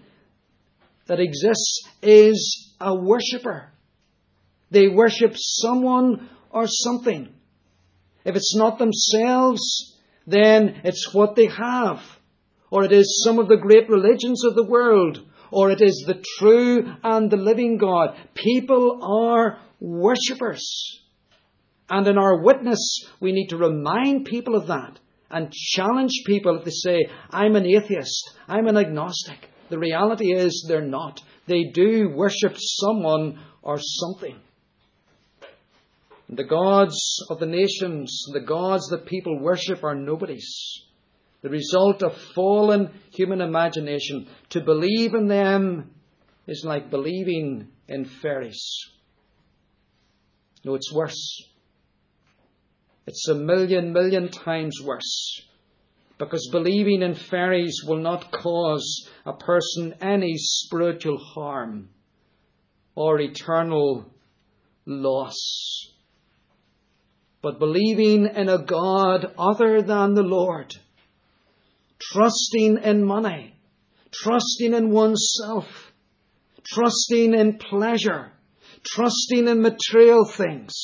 that 1.06 1.20
exists 1.20 1.88
is 2.00 2.72
a 2.80 2.94
worshipper. 2.94 3.72
They 4.70 4.88
worship 4.88 5.34
someone 5.36 6.28
or 6.50 6.66
something. 6.66 7.28
If 8.24 8.36
it's 8.36 8.54
not 8.56 8.78
themselves, 8.78 9.96
then 10.26 10.82
it's 10.84 11.12
what 11.12 11.34
they 11.34 11.46
have. 11.46 12.00
Or 12.70 12.84
it 12.84 12.92
is 12.92 13.22
some 13.24 13.38
of 13.38 13.48
the 13.48 13.56
great 13.56 13.88
religions 13.88 14.44
of 14.44 14.54
the 14.54 14.66
world. 14.66 15.24
Or 15.50 15.70
it 15.70 15.80
is 15.80 16.04
the 16.06 16.22
true 16.38 16.94
and 17.02 17.30
the 17.30 17.36
living 17.36 17.78
God. 17.78 18.16
People 18.34 19.00
are 19.02 19.58
worshippers. 19.80 21.00
And 21.88 22.06
in 22.06 22.18
our 22.18 22.42
witness, 22.42 23.04
we 23.18 23.32
need 23.32 23.48
to 23.48 23.56
remind 23.56 24.26
people 24.26 24.54
of 24.54 24.68
that 24.68 25.00
and 25.30 25.52
challenge 25.52 26.12
people 26.26 26.58
if 26.58 26.64
they 26.64 26.70
say, 26.70 27.06
I'm 27.30 27.56
an 27.56 27.66
atheist, 27.66 28.36
I'm 28.46 28.68
an 28.68 28.76
agnostic. 28.76 29.48
The 29.70 29.78
reality 29.78 30.32
is 30.32 30.66
they're 30.68 30.80
not. 30.80 31.20
They 31.46 31.64
do 31.72 32.10
worship 32.14 32.54
someone 32.56 33.40
or 33.62 33.78
something. 33.80 34.36
The 36.32 36.44
gods 36.44 37.26
of 37.28 37.40
the 37.40 37.46
nations, 37.46 38.24
the 38.32 38.40
gods 38.40 38.86
that 38.90 39.04
people 39.04 39.40
worship 39.40 39.82
are 39.82 39.96
nobodies. 39.96 40.48
The 41.42 41.48
result 41.48 42.04
of 42.04 42.16
fallen 42.34 42.90
human 43.10 43.40
imagination. 43.40 44.28
To 44.50 44.60
believe 44.60 45.14
in 45.14 45.26
them 45.26 45.90
is 46.46 46.64
like 46.64 46.88
believing 46.88 47.68
in 47.88 48.04
fairies. 48.04 48.64
No, 50.64 50.74
it's 50.74 50.92
worse. 50.92 51.48
It's 53.08 53.26
a 53.26 53.34
million, 53.34 53.92
million 53.92 54.28
times 54.28 54.78
worse. 54.84 55.42
Because 56.16 56.48
believing 56.52 57.02
in 57.02 57.14
fairies 57.14 57.82
will 57.84 57.98
not 57.98 58.30
cause 58.30 59.08
a 59.26 59.32
person 59.32 59.94
any 60.00 60.34
spiritual 60.36 61.18
harm 61.18 61.88
or 62.94 63.18
eternal 63.18 64.12
loss. 64.86 65.90
But 67.42 67.58
believing 67.58 68.26
in 68.26 68.48
a 68.48 68.62
God 68.62 69.32
other 69.38 69.80
than 69.80 70.14
the 70.14 70.22
Lord, 70.22 70.74
trusting 71.98 72.78
in 72.82 73.04
money, 73.04 73.54
trusting 74.12 74.74
in 74.74 74.90
oneself, 74.90 75.66
trusting 76.66 77.34
in 77.34 77.58
pleasure, 77.58 78.32
trusting 78.84 79.48
in 79.48 79.62
material 79.62 80.26
things, 80.36 80.74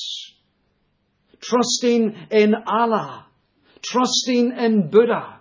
trusting 1.40 2.16
in 2.30 2.54
Allah, 2.66 3.26
trusting 3.82 4.52
in 4.56 4.88
Buddha, 4.90 5.40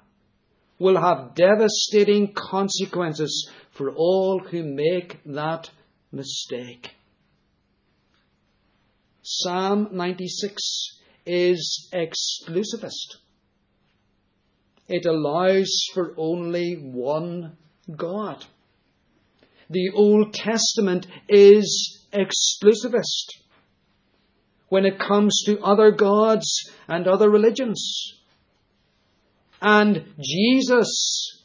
will 0.79 0.99
have 0.99 1.35
devastating 1.35 2.33
consequences 2.33 3.49
for 3.71 3.91
all 3.91 4.39
who 4.39 4.63
make 4.63 5.21
that 5.25 5.69
mistake. 6.11 6.91
Psalm 9.21 9.89
96 9.93 10.95
is 11.25 11.89
exclusivist. 11.93 13.17
It 14.87 15.05
allows 15.05 15.71
for 15.93 16.13
only 16.17 16.75
one 16.75 17.57
God. 17.95 18.45
The 19.69 19.91
Old 19.95 20.33
Testament 20.33 21.07
is 21.27 22.05
exclusivist 22.13 23.41
when 24.69 24.85
it 24.85 24.99
comes 24.99 25.43
to 25.45 25.59
other 25.61 25.91
gods 25.91 26.69
and 26.87 27.07
other 27.07 27.29
religions. 27.29 28.13
And 29.61 30.05
Jesus 30.21 31.43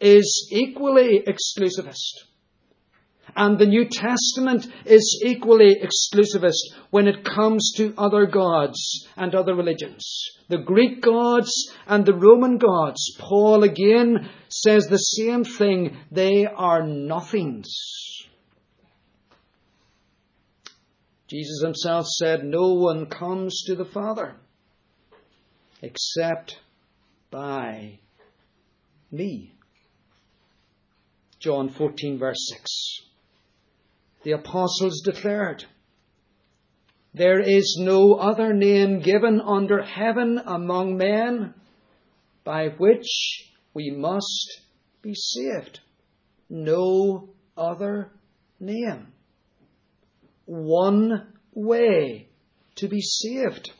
is 0.00 0.48
equally 0.52 1.22
exclusivist. 1.26 2.27
And 3.38 3.56
the 3.56 3.66
New 3.66 3.84
Testament 3.84 4.66
is 4.84 5.22
equally 5.24 5.76
exclusivist 5.76 6.58
when 6.90 7.06
it 7.06 7.24
comes 7.24 7.72
to 7.76 7.94
other 7.96 8.26
gods 8.26 9.06
and 9.16 9.32
other 9.32 9.54
religions. 9.54 10.04
The 10.48 10.58
Greek 10.58 11.00
gods 11.00 11.52
and 11.86 12.04
the 12.04 12.16
Roman 12.16 12.58
gods. 12.58 13.16
Paul 13.20 13.62
again 13.62 14.28
says 14.48 14.88
the 14.88 14.96
same 14.96 15.44
thing. 15.44 15.96
They 16.10 16.46
are 16.46 16.82
nothings. 16.82 17.72
Jesus 21.28 21.62
himself 21.62 22.06
said, 22.08 22.42
No 22.42 22.72
one 22.74 23.06
comes 23.06 23.62
to 23.66 23.76
the 23.76 23.84
Father 23.84 24.34
except 25.80 26.58
by 27.30 28.00
me. 29.12 29.52
John 31.38 31.68
14, 31.68 32.18
verse 32.18 32.48
6. 32.48 33.02
The 34.22 34.32
apostles 34.32 35.00
declared, 35.04 35.64
There 37.14 37.40
is 37.40 37.78
no 37.80 38.14
other 38.14 38.52
name 38.52 39.00
given 39.00 39.40
under 39.40 39.82
heaven 39.82 40.40
among 40.44 40.96
men 40.96 41.54
by 42.44 42.68
which 42.68 43.06
we 43.74 43.90
must 43.90 44.60
be 45.02 45.14
saved. 45.14 45.80
No 46.50 47.28
other 47.56 48.10
name 48.60 49.12
one 50.48 51.34
way 51.52 52.28
to 52.76 52.88
be 52.88 53.02
saved. 53.02 53.70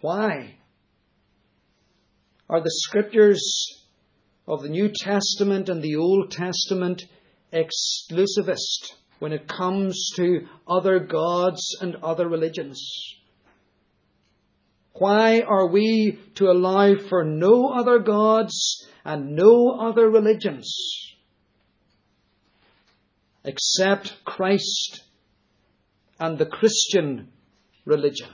Why? 0.00 0.56
Are 2.48 2.60
the 2.60 2.70
scriptures 2.70 3.83
of 4.46 4.62
the 4.62 4.68
New 4.68 4.90
Testament 4.94 5.68
and 5.68 5.82
the 5.82 5.96
Old 5.96 6.30
Testament 6.30 7.02
exclusivist 7.52 8.94
when 9.18 9.32
it 9.32 9.48
comes 9.48 10.10
to 10.16 10.46
other 10.68 10.98
gods 10.98 11.76
and 11.80 11.96
other 11.96 12.28
religions? 12.28 12.80
Why 14.94 15.40
are 15.40 15.68
we 15.68 16.18
to 16.36 16.50
allow 16.50 16.94
for 16.96 17.24
no 17.24 17.68
other 17.68 17.98
gods 17.98 18.86
and 19.04 19.34
no 19.34 19.70
other 19.80 20.08
religions? 20.08 21.04
except 23.44 24.24
Christ 24.24 25.02
and 26.18 26.38
the 26.38 26.46
Christian 26.46 27.28
religion? 27.84 28.30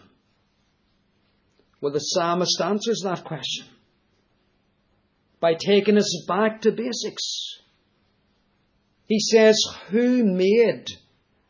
Well, 1.80 1.92
the 1.92 1.98
psalmist 1.98 2.60
answers 2.60 3.00
that 3.04 3.24
question 3.24 3.66
by 5.40 5.54
taking 5.54 5.96
us 5.96 6.24
back 6.28 6.62
to 6.62 6.70
basics. 6.70 7.58
He 9.06 9.18
says, 9.18 9.56
Who 9.88 10.24
made? 10.24 10.86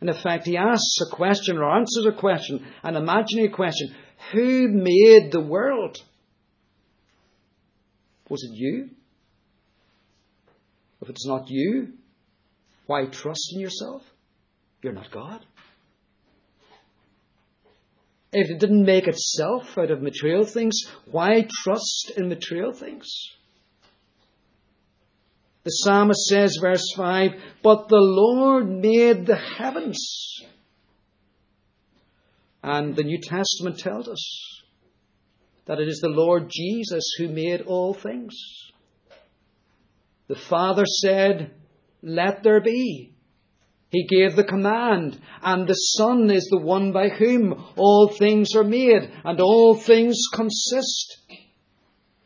In 0.01 0.09
effect, 0.09 0.47
he 0.47 0.57
asks 0.57 0.99
a 1.03 1.15
question 1.15 1.59
or 1.59 1.71
answers 1.77 2.07
a 2.07 2.13
question, 2.13 2.65
an 2.83 2.97
imaginary 2.97 3.51
question. 3.51 3.95
Who 4.33 4.69
made 4.69 5.31
the 5.31 5.43
world? 5.43 5.99
Was 8.29 8.45
it 8.45 8.55
you? 8.55 8.91
If 11.03 11.11
it's 11.11 11.27
not 11.27 11.51
you, 11.51 11.95
why 12.87 13.07
trust 13.07 13.53
in 13.55 13.61
yourself? 13.61 14.03
You're 14.83 14.93
not 14.93 15.11
God. 15.11 15.45
If 18.33 18.49
it 18.49 18.61
didn't 18.61 18.85
make 18.85 19.09
itself 19.09 19.77
out 19.77 19.91
of 19.91 20.01
material 20.01 20.45
things, 20.45 20.79
why 21.07 21.47
trust 21.63 22.13
in 22.17 22.29
material 22.29 22.73
things? 22.73 23.07
The 25.65 25.71
psalmist 25.71 26.27
says, 26.27 26.57
verse 26.61 26.85
5, 26.97 27.33
But 27.63 27.89
the 27.89 28.01
Lord 28.01 28.69
made 28.69 29.27
the 29.27 29.37
heavens. 29.37 30.43
And 32.63 32.97
the 32.97 33.05
New 33.05 33.19
Testament 33.21 33.79
tells 33.79 34.09
us 34.09 34.63
that 35.67 35.79
it 35.79 35.89
is 35.89 36.01
the 36.01 36.09
Lord 36.09 36.51
Jesus 36.51 37.05
who 37.19 37.29
made 37.29 37.63
all 37.63 37.95
things. 37.95 38.35
The 40.29 40.37
Father 40.37 40.85
said, 40.87 41.53
Let 42.03 42.43
there 42.43 42.61
be. 42.61 43.13
He 43.91 44.07
gave 44.07 44.37
the 44.37 44.45
command, 44.45 45.21
and 45.43 45.67
the 45.67 45.75
Son 45.75 46.31
is 46.31 46.47
the 46.51 46.61
one 46.61 46.93
by 46.93 47.09
whom 47.09 47.65
all 47.77 48.09
things 48.09 48.55
are 48.55 48.65
made, 48.65 49.11
and 49.25 49.41
all 49.41 49.75
things 49.75 50.17
consist. 50.33 51.19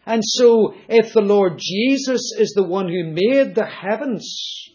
And 0.07 0.23
so, 0.25 0.75
if 0.89 1.13
the 1.13 1.23
Lord 1.23 1.59
Jesus 1.59 2.33
is 2.39 2.53
the 2.55 2.65
one 2.65 2.89
who 2.89 3.05
made 3.05 3.55
the 3.55 3.67
heavens, 3.67 4.71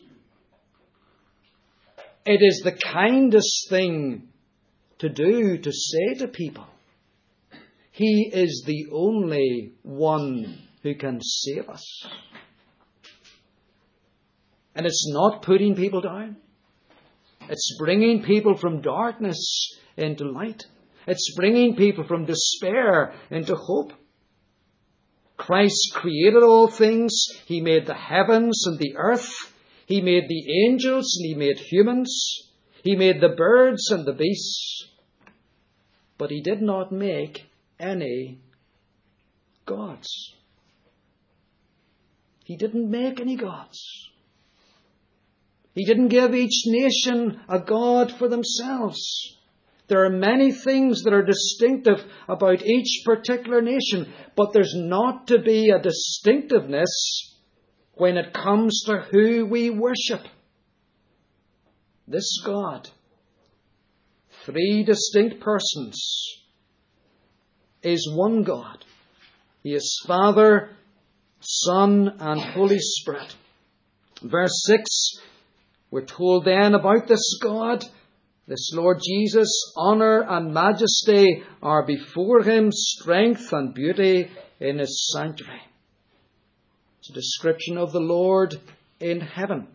it 2.26 2.42
is 2.42 2.62
the 2.64 2.72
kindest 2.72 3.70
thing 3.70 4.30
to 5.00 5.10
do 5.10 5.58
to 5.58 5.72
say 5.72 6.16
to 6.20 6.28
people, 6.28 6.66
He 7.92 8.30
is 8.34 8.64
the 8.66 8.88
only 8.92 9.74
one 9.84 10.58
who 10.84 10.96
can 10.96 11.22
save 11.22 11.70
us. 11.70 12.06
And 14.76 14.86
it's 14.86 15.12
not 15.12 15.42
putting 15.42 15.76
people 15.76 16.02
down. 16.02 16.38
It's 17.50 17.76
bringing 17.80 18.24
people 18.24 18.56
from 18.56 18.82
darkness 18.82 19.76
into 19.98 20.30
light. 20.30 20.64
It's 21.08 21.34
bringing 21.36 21.76
people 21.76 22.04
from 22.04 22.26
despair 22.26 23.14
into 23.32 23.56
hope. 23.56 23.94
Christ 25.40 25.94
created 25.94 26.44
all 26.44 26.68
things. 26.68 27.14
He 27.46 27.62
made 27.62 27.86
the 27.86 27.96
heavens 27.96 28.68
and 28.68 28.78
the 28.78 28.98
earth. 28.98 29.32
He 29.86 30.02
made 30.02 30.28
the 30.28 30.66
angels 30.66 31.18
and 31.18 31.26
he 31.26 31.34
made 31.34 31.58
humans. 31.58 32.12
He 32.84 32.98
made 32.98 33.22
the 33.22 33.30
birds 33.30 33.90
and 33.90 34.06
the 34.06 34.14
beasts. 34.14 34.90
But 36.18 36.30
he 36.30 36.42
did 36.42 36.62
not 36.62 36.92
make 36.92 37.46
any 37.80 38.42
gods. 39.66 40.36
He 42.44 42.58
didn't 42.58 42.92
make 42.92 43.22
any 43.22 43.38
gods. 43.38 44.10
He 45.74 45.86
didn't 45.86 46.10
give 46.10 46.36
each 46.36 46.64
nation 46.66 47.40
a 47.48 47.60
God 47.60 48.12
for 48.12 48.28
themselves. 48.28 49.38
There 49.90 50.06
are 50.06 50.10
many 50.10 50.52
things 50.52 51.02
that 51.04 51.14
are 51.14 51.26
distinctive 51.26 51.98
about 52.28 52.64
each 52.66 53.04
particular 53.06 53.62
nation, 53.62 54.14
but 54.36 54.54
there's 54.54 54.74
not 54.76 55.28
to 55.28 55.40
be 55.40 55.72
a 55.72 55.82
distinctiveness 55.82 57.36
when 57.94 58.18
it 58.18 58.34
comes 58.34 58.84
to 58.86 59.00
who 59.12 59.46
we 59.46 59.70
worship. 59.70 60.22
This 62.08 62.42
God, 62.46 62.90
three 64.46 64.84
distinct 64.84 65.42
persons, 65.42 66.00
is 67.82 68.12
one 68.16 68.44
God. 68.44 68.86
He 69.64 69.74
is 69.74 70.04
Father, 70.08 70.70
Son, 71.42 72.16
and 72.20 72.40
Holy 72.40 72.80
Spirit. 72.80 73.36
Verse 74.22 74.64
6 74.66 75.20
we're 75.92 76.06
told 76.06 76.46
then 76.46 76.76
about 76.76 77.08
this 77.08 77.40
God, 77.42 77.84
this 78.50 78.72
Lord 78.74 79.00
Jesus, 79.00 79.48
honour 79.78 80.26
and 80.28 80.52
majesty 80.52 81.44
are 81.62 81.86
before 81.86 82.42
him, 82.42 82.72
strength 82.72 83.54
and 83.54 83.76
beauty 83.76 84.28
in 84.60 84.80
his 84.80 85.12
sanctuary. 85.14 85.62
It's 86.98 87.12
a 87.12 87.14
description 87.14 87.78
of 87.78 87.92
the 87.92 88.00
Lord 88.00 88.60
in 89.00 89.22
heaven. 89.22 89.68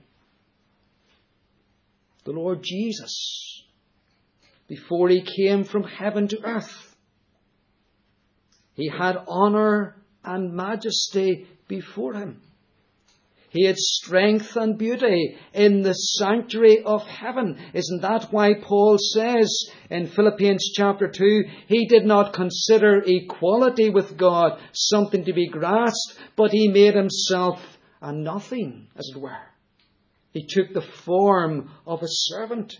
The 2.24 2.32
Lord 2.32 2.64
Jesus, 2.64 3.62
before 4.66 5.08
he 5.08 5.22
came 5.22 5.62
from 5.62 5.84
heaven 5.84 6.26
to 6.28 6.42
earth, 6.42 6.96
he 8.74 8.88
had 8.88 9.16
honour 9.28 9.94
and 10.24 10.52
majesty 10.52 11.46
before 11.68 12.14
him. 12.14 12.42
He 13.54 13.66
had 13.66 13.78
strength 13.78 14.56
and 14.56 14.76
beauty 14.76 15.36
in 15.52 15.82
the 15.82 15.92
sanctuary 15.92 16.82
of 16.82 17.06
heaven. 17.06 17.56
Isn't 17.72 18.02
that 18.02 18.32
why 18.32 18.54
Paul 18.54 18.98
says 18.98 19.70
in 19.88 20.08
Philippians 20.08 20.72
chapter 20.74 21.06
2, 21.06 21.44
he 21.68 21.86
did 21.86 22.04
not 22.04 22.32
consider 22.32 23.00
equality 23.06 23.90
with 23.90 24.16
God 24.16 24.58
something 24.72 25.24
to 25.26 25.32
be 25.32 25.46
grasped, 25.46 26.18
but 26.34 26.50
he 26.50 26.66
made 26.66 26.96
himself 26.96 27.78
a 28.02 28.12
nothing, 28.12 28.88
as 28.96 29.08
it 29.14 29.20
were. 29.20 29.46
He 30.32 30.44
took 30.48 30.72
the 30.72 30.82
form 31.04 31.70
of 31.86 32.02
a 32.02 32.08
servant. 32.08 32.74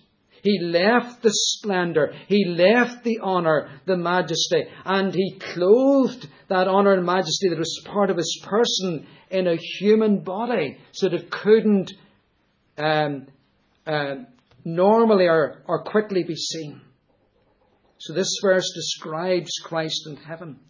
He 0.45 0.61
left 0.61 1.23
the 1.23 1.31
splendor, 1.33 2.13
he 2.29 2.45
left 2.45 3.03
the 3.03 3.21
honor, 3.23 3.71
the 3.87 3.97
majesty, 3.97 4.65
and 4.85 5.15
he 5.15 5.39
clothed 5.41 6.29
that 6.49 6.69
honor 6.69 6.93
and 6.93 7.07
majesty 7.07 7.49
that 7.49 7.59
was 7.59 7.83
part 7.87 8.11
of 8.11 8.19
his 8.19 8.43
person 8.45 9.07
in 9.31 9.47
a 9.47 9.57
human 9.57 10.23
body 10.23 10.77
so 10.93 11.09
that 11.09 11.19
it 11.19 11.31
couldn't 11.31 11.95
um, 12.77 13.27
uh, 13.87 14.17
normally 14.67 15.29
or, 15.29 15.63
or 15.67 15.83
quickly 15.83 16.25
be 16.25 16.37
seen. 16.37 16.83
So 17.97 18.13
this 18.13 18.37
verse 18.43 18.71
describes 18.75 19.51
Christ 19.65 20.07
in 20.07 20.17
heaven, 20.17 20.61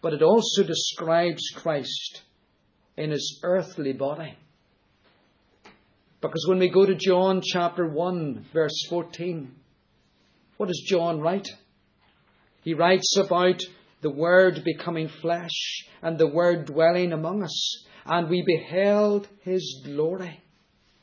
but 0.00 0.12
it 0.12 0.22
also 0.22 0.62
describes 0.62 1.42
Christ 1.56 2.22
in 2.96 3.10
his 3.10 3.40
earthly 3.42 3.94
body. 3.94 4.36
Because 6.22 6.46
when 6.46 6.60
we 6.60 6.68
go 6.68 6.86
to 6.86 6.94
John 6.94 7.42
chapter 7.44 7.84
1, 7.84 8.46
verse 8.52 8.86
14, 8.88 9.52
what 10.56 10.68
does 10.68 10.84
John 10.86 11.20
write? 11.20 11.48
He 12.62 12.74
writes 12.74 13.16
about 13.16 13.60
the 14.02 14.10
Word 14.10 14.62
becoming 14.64 15.08
flesh, 15.08 15.84
and 16.00 16.16
the 16.16 16.28
Word 16.28 16.66
dwelling 16.66 17.12
among 17.12 17.42
us, 17.42 17.84
and 18.06 18.30
we 18.30 18.44
beheld 18.46 19.26
His 19.40 19.82
glory. 19.84 20.40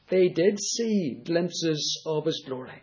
They 0.07 0.29
did 0.29 0.57
see 0.57 1.21
glimpses 1.25 2.01
of 2.05 2.25
His 2.25 2.41
glory. 2.47 2.81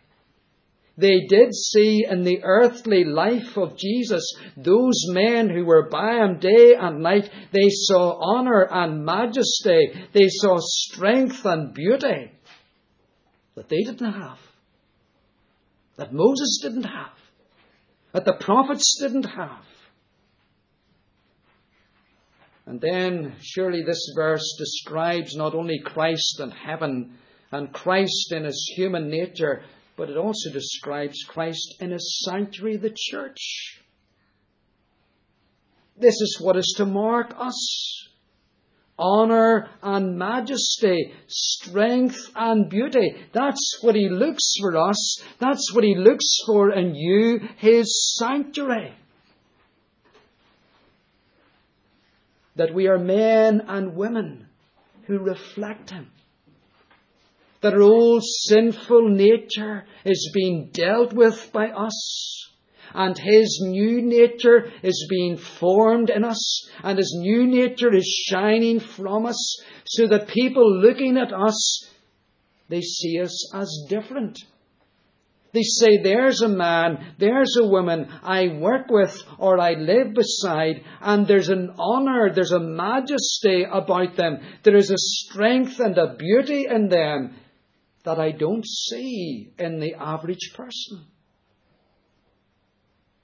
They 0.98 1.26
did 1.28 1.54
see 1.54 2.06
in 2.08 2.22
the 2.22 2.42
earthly 2.42 3.04
life 3.04 3.58
of 3.58 3.76
Jesus 3.76 4.24
those 4.56 4.96
men 5.08 5.50
who 5.50 5.66
were 5.66 5.90
by 5.90 6.24
him 6.24 6.38
day 6.38 6.74
and 6.74 7.02
night. 7.02 7.28
They 7.52 7.68
saw 7.68 8.18
honour 8.18 8.66
and 8.70 9.04
majesty. 9.04 9.92
They 10.12 10.28
saw 10.28 10.56
strength 10.58 11.44
and 11.44 11.74
beauty 11.74 12.30
that 13.56 13.68
they 13.68 13.82
didn't 13.82 14.12
have. 14.12 14.38
That 15.96 16.14
Moses 16.14 16.60
didn't 16.62 16.84
have. 16.84 17.12
That 18.12 18.24
the 18.24 18.36
prophets 18.40 18.98
didn't 18.98 19.26
have. 19.26 19.64
And 22.64 22.80
then, 22.80 23.36
surely 23.40 23.82
this 23.82 24.12
verse 24.16 24.56
describes 24.58 25.36
not 25.36 25.54
only 25.54 25.78
Christ 25.84 26.40
in 26.40 26.50
heaven 26.50 27.18
and 27.52 27.72
Christ 27.72 28.32
in 28.32 28.44
his 28.44 28.72
human 28.76 29.08
nature, 29.08 29.62
but 29.96 30.10
it 30.10 30.16
also 30.16 30.50
describes 30.52 31.24
Christ 31.24 31.76
in 31.80 31.90
his 31.90 32.22
sanctuary, 32.24 32.76
the 32.76 32.94
church. 32.94 33.80
This 35.96 36.14
is 36.14 36.38
what 36.40 36.56
is 36.56 36.74
to 36.76 36.84
mark 36.84 37.34
us 37.38 38.02
honor 38.98 39.68
and 39.82 40.18
majesty, 40.18 41.12
strength 41.26 42.30
and 42.34 42.70
beauty. 42.70 43.14
That's 43.32 43.78
what 43.82 43.94
he 43.94 44.08
looks 44.08 44.54
for 44.60 44.76
us. 44.76 45.22
That's 45.38 45.74
what 45.74 45.84
he 45.84 45.94
looks 45.94 46.38
for 46.46 46.72
in 46.72 46.94
you, 46.94 47.40
his 47.58 48.16
sanctuary. 48.18 48.94
that 52.56 52.74
we 52.74 52.88
are 52.88 52.98
men 52.98 53.62
and 53.68 53.94
women 53.94 54.48
who 55.06 55.18
reflect 55.18 55.90
Him. 55.90 56.10
Our 57.66 57.82
old 57.82 58.22
sinful 58.24 59.08
nature 59.08 59.86
is 60.04 60.30
being 60.32 60.70
dealt 60.72 61.12
with 61.12 61.50
by 61.52 61.70
us, 61.70 62.48
and 62.94 63.18
His 63.18 63.60
new 63.60 64.02
nature 64.02 64.70
is 64.84 65.04
being 65.10 65.36
formed 65.36 66.08
in 66.08 66.24
us, 66.24 66.70
and 66.84 66.96
His 66.96 67.12
new 67.18 67.44
nature 67.44 67.92
is 67.92 68.06
shining 68.28 68.78
from 68.78 69.26
us, 69.26 69.62
so 69.84 70.06
that 70.06 70.28
people 70.28 70.80
looking 70.80 71.16
at 71.16 71.32
us, 71.32 71.88
they 72.68 72.82
see 72.82 73.20
us 73.20 73.52
as 73.52 73.68
different 73.88 74.38
they 75.56 75.62
say, 75.62 76.02
there's 76.02 76.42
a 76.42 76.48
man, 76.48 77.14
there's 77.18 77.56
a 77.58 77.66
woman 77.66 78.12
I 78.22 78.48
work 78.48 78.90
with 78.90 79.22
or 79.38 79.58
I 79.58 79.72
live 79.72 80.12
beside, 80.12 80.82
and 81.00 81.26
there's 81.26 81.48
an 81.48 81.70
honour, 81.78 82.30
there's 82.34 82.52
a 82.52 82.60
majesty 82.60 83.64
about 83.64 84.16
them. 84.16 84.40
There 84.64 84.76
is 84.76 84.90
a 84.90 84.98
strength 84.98 85.80
and 85.80 85.96
a 85.96 86.14
beauty 86.14 86.66
in 86.68 86.90
them 86.90 87.36
that 88.06 88.20
I 88.20 88.30
don't 88.30 88.64
see 88.64 89.52
in 89.58 89.80
the 89.80 89.94
average 89.94 90.52
person. 90.54 91.04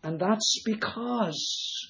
And 0.03 0.19
that's 0.19 0.61
because 0.65 1.89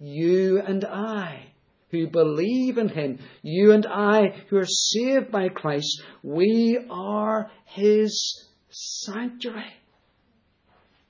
you 0.00 0.60
and 0.60 0.84
I, 0.84 1.52
who 1.90 2.08
believe 2.08 2.78
in 2.78 2.88
Him, 2.88 3.20
you 3.42 3.72
and 3.72 3.86
I 3.86 4.42
who 4.48 4.56
are 4.56 4.66
saved 4.66 5.30
by 5.30 5.48
Christ, 5.50 6.02
we 6.24 6.76
are 6.90 7.48
His 7.66 8.44
sanctuary. 8.70 9.72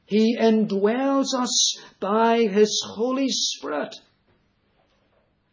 He 0.05 0.37
indwells 0.39 1.35
us 1.35 1.79
by 1.99 2.43
His 2.43 2.85
Holy 2.95 3.29
Spirit. 3.31 3.97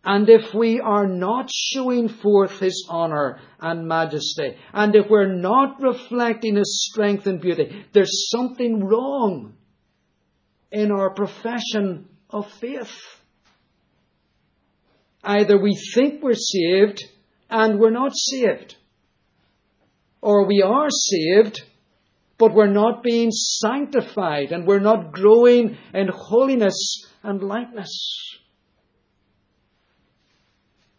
And 0.04 0.28
if 0.30 0.54
we 0.54 0.82
are 0.82 1.08
not 1.08 1.50
showing 1.50 2.10
forth 2.10 2.60
His 2.60 2.88
honour 2.90 3.40
and 3.60 3.88
majesty, 3.88 4.58
and 4.74 4.96
if 4.96 5.10
we're 5.10 5.34
not 5.34 5.82
reflecting 5.82 6.56
His 6.56 6.90
strength 6.92 7.26
and 7.26 7.40
beauty, 7.40 7.86
there's 7.94 8.30
something 8.30 8.84
wrong 8.84 9.54
in 10.72 10.92
our 10.92 11.12
profession 11.12 12.10
of 12.30 12.52
faith. 12.60 12.94
Either 15.24 15.58
we 15.58 15.80
think 15.94 16.22
we're 16.22 16.34
saved 16.34 17.02
and 17.50 17.80
we're 17.80 17.92
not 17.92 18.12
saved, 18.14 18.76
or 20.22 20.46
we 20.46 20.62
are 20.62 20.90
saved 20.90 21.62
but 22.44 22.54
we're 22.54 22.68
not 22.68 23.04
being 23.04 23.32
sanctified 23.32 24.52
and 24.52 24.68
we're 24.68 24.80
not 24.80 25.14
growing 25.14 25.78
in 25.94 26.10
holiness 26.12 27.06
and 27.24 27.42
likeness. 27.42 27.90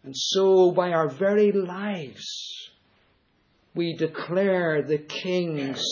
And 0.05 0.15
so, 0.15 0.69
by 0.69 0.91
our 0.91 1.09
very 1.09 1.51
lives, 1.51 2.69
we 3.73 3.95
declare 3.95 4.83
the 4.83 4.99
King's 4.99 5.83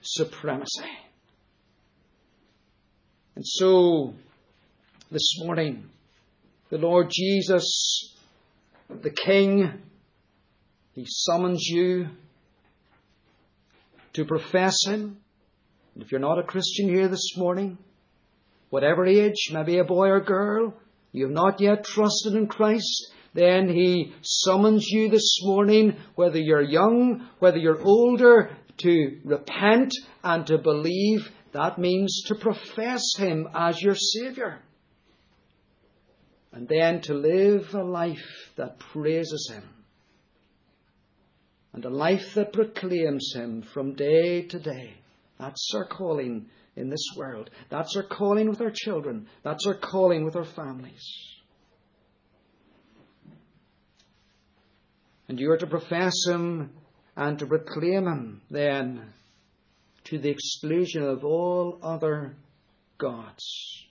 supremacy. 0.00 0.88
And 3.36 3.46
so, 3.46 4.14
this 5.10 5.34
morning, 5.40 5.84
the 6.70 6.78
Lord 6.78 7.10
Jesus, 7.10 8.16
the 8.88 9.10
King, 9.10 9.82
He 10.94 11.04
summons 11.06 11.66
you 11.66 12.08
to 14.14 14.24
profess 14.24 14.78
Him. 14.86 15.18
And 15.94 16.02
if 16.02 16.10
you're 16.10 16.20
not 16.22 16.38
a 16.38 16.42
Christian 16.42 16.88
here 16.88 17.08
this 17.08 17.36
morning, 17.36 17.76
whatever 18.70 19.04
age, 19.04 19.50
maybe 19.52 19.76
a 19.76 19.84
boy 19.84 20.08
or 20.08 20.20
girl, 20.20 20.72
you 21.12 21.24
have 21.24 21.34
not 21.34 21.60
yet 21.60 21.84
trusted 21.84 22.32
in 22.32 22.46
Christ, 22.46 23.12
then 23.34 23.68
He 23.68 24.12
summons 24.22 24.86
you 24.88 25.08
this 25.08 25.38
morning, 25.42 25.96
whether 26.14 26.38
you're 26.38 26.62
young, 26.62 27.28
whether 27.38 27.58
you're 27.58 27.82
older, 27.82 28.56
to 28.78 29.20
repent 29.24 29.92
and 30.22 30.46
to 30.46 30.58
believe. 30.58 31.30
That 31.52 31.78
means 31.78 32.24
to 32.26 32.34
profess 32.34 33.02
Him 33.16 33.48
as 33.54 33.80
your 33.80 33.94
Saviour. 33.94 34.58
And 36.52 36.68
then 36.68 37.00
to 37.02 37.14
live 37.14 37.74
a 37.74 37.82
life 37.82 38.50
that 38.56 38.78
praises 38.78 39.50
Him. 39.52 39.68
And 41.72 41.84
a 41.86 41.90
life 41.90 42.34
that 42.34 42.52
proclaims 42.52 43.32
Him 43.34 43.62
from 43.62 43.94
day 43.94 44.42
to 44.42 44.58
day. 44.58 44.94
That's 45.38 45.72
our 45.74 45.86
calling 45.86 46.46
in 46.76 46.90
this 46.90 47.04
world. 47.16 47.48
That's 47.70 47.96
our 47.96 48.02
calling 48.02 48.50
with 48.50 48.60
our 48.60 48.72
children. 48.74 49.26
That's 49.42 49.66
our 49.66 49.74
calling 49.74 50.24
with 50.24 50.36
our 50.36 50.44
families. 50.44 51.31
And 55.28 55.38
you 55.38 55.50
are 55.50 55.58
to 55.58 55.66
profess 55.66 56.14
Him 56.26 56.70
and 57.16 57.38
to 57.38 57.46
proclaim 57.46 58.06
Him 58.06 58.42
then 58.50 59.12
to 60.04 60.18
the 60.18 60.30
exclusion 60.30 61.02
of 61.02 61.24
all 61.24 61.78
other 61.82 62.36
gods. 62.98 63.86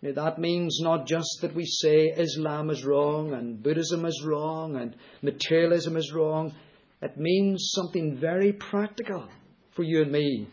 Now, 0.00 0.12
that 0.12 0.38
means 0.38 0.78
not 0.80 1.08
just 1.08 1.38
that 1.42 1.56
we 1.56 1.64
say 1.64 2.12
Islam 2.16 2.70
is 2.70 2.84
wrong 2.84 3.32
and 3.32 3.60
Buddhism 3.60 4.04
is 4.04 4.22
wrong 4.24 4.76
and 4.76 4.94
materialism 5.22 5.96
is 5.96 6.12
wrong. 6.12 6.54
It 7.02 7.16
means 7.16 7.72
something 7.74 8.16
very 8.16 8.52
practical 8.52 9.28
for 9.72 9.82
you 9.82 10.02
and 10.02 10.12
me 10.12 10.46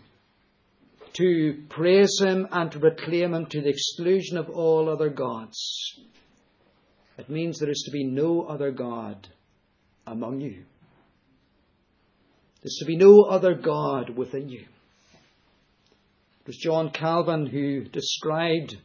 to 1.13 1.63
praise 1.69 2.19
Him 2.19 2.47
and 2.51 2.71
to 2.71 2.79
proclaim 2.79 3.35
Him 3.35 3.45
to 3.45 3.61
the 3.61 3.69
exclusion 3.69 4.37
of 4.37 4.49
all 4.49 4.89
other 4.89 5.09
gods. 5.09 5.99
It 7.17 7.29
means 7.29 7.59
there 7.59 7.69
is 7.69 7.83
to 7.85 7.91
be 7.91 8.03
no 8.03 8.41
other 8.41 8.71
God 8.71 9.27
among 10.05 10.41
you. 10.41 10.63
There's 12.61 12.77
to 12.79 12.85
be 12.85 12.97
no 12.97 13.23
other 13.23 13.53
God 13.53 14.09
within 14.09 14.49
you. 14.49 14.61
It 14.61 16.47
was 16.47 16.57
John 16.57 16.89
Calvin 16.89 17.45
who 17.45 17.85
described 17.85 18.77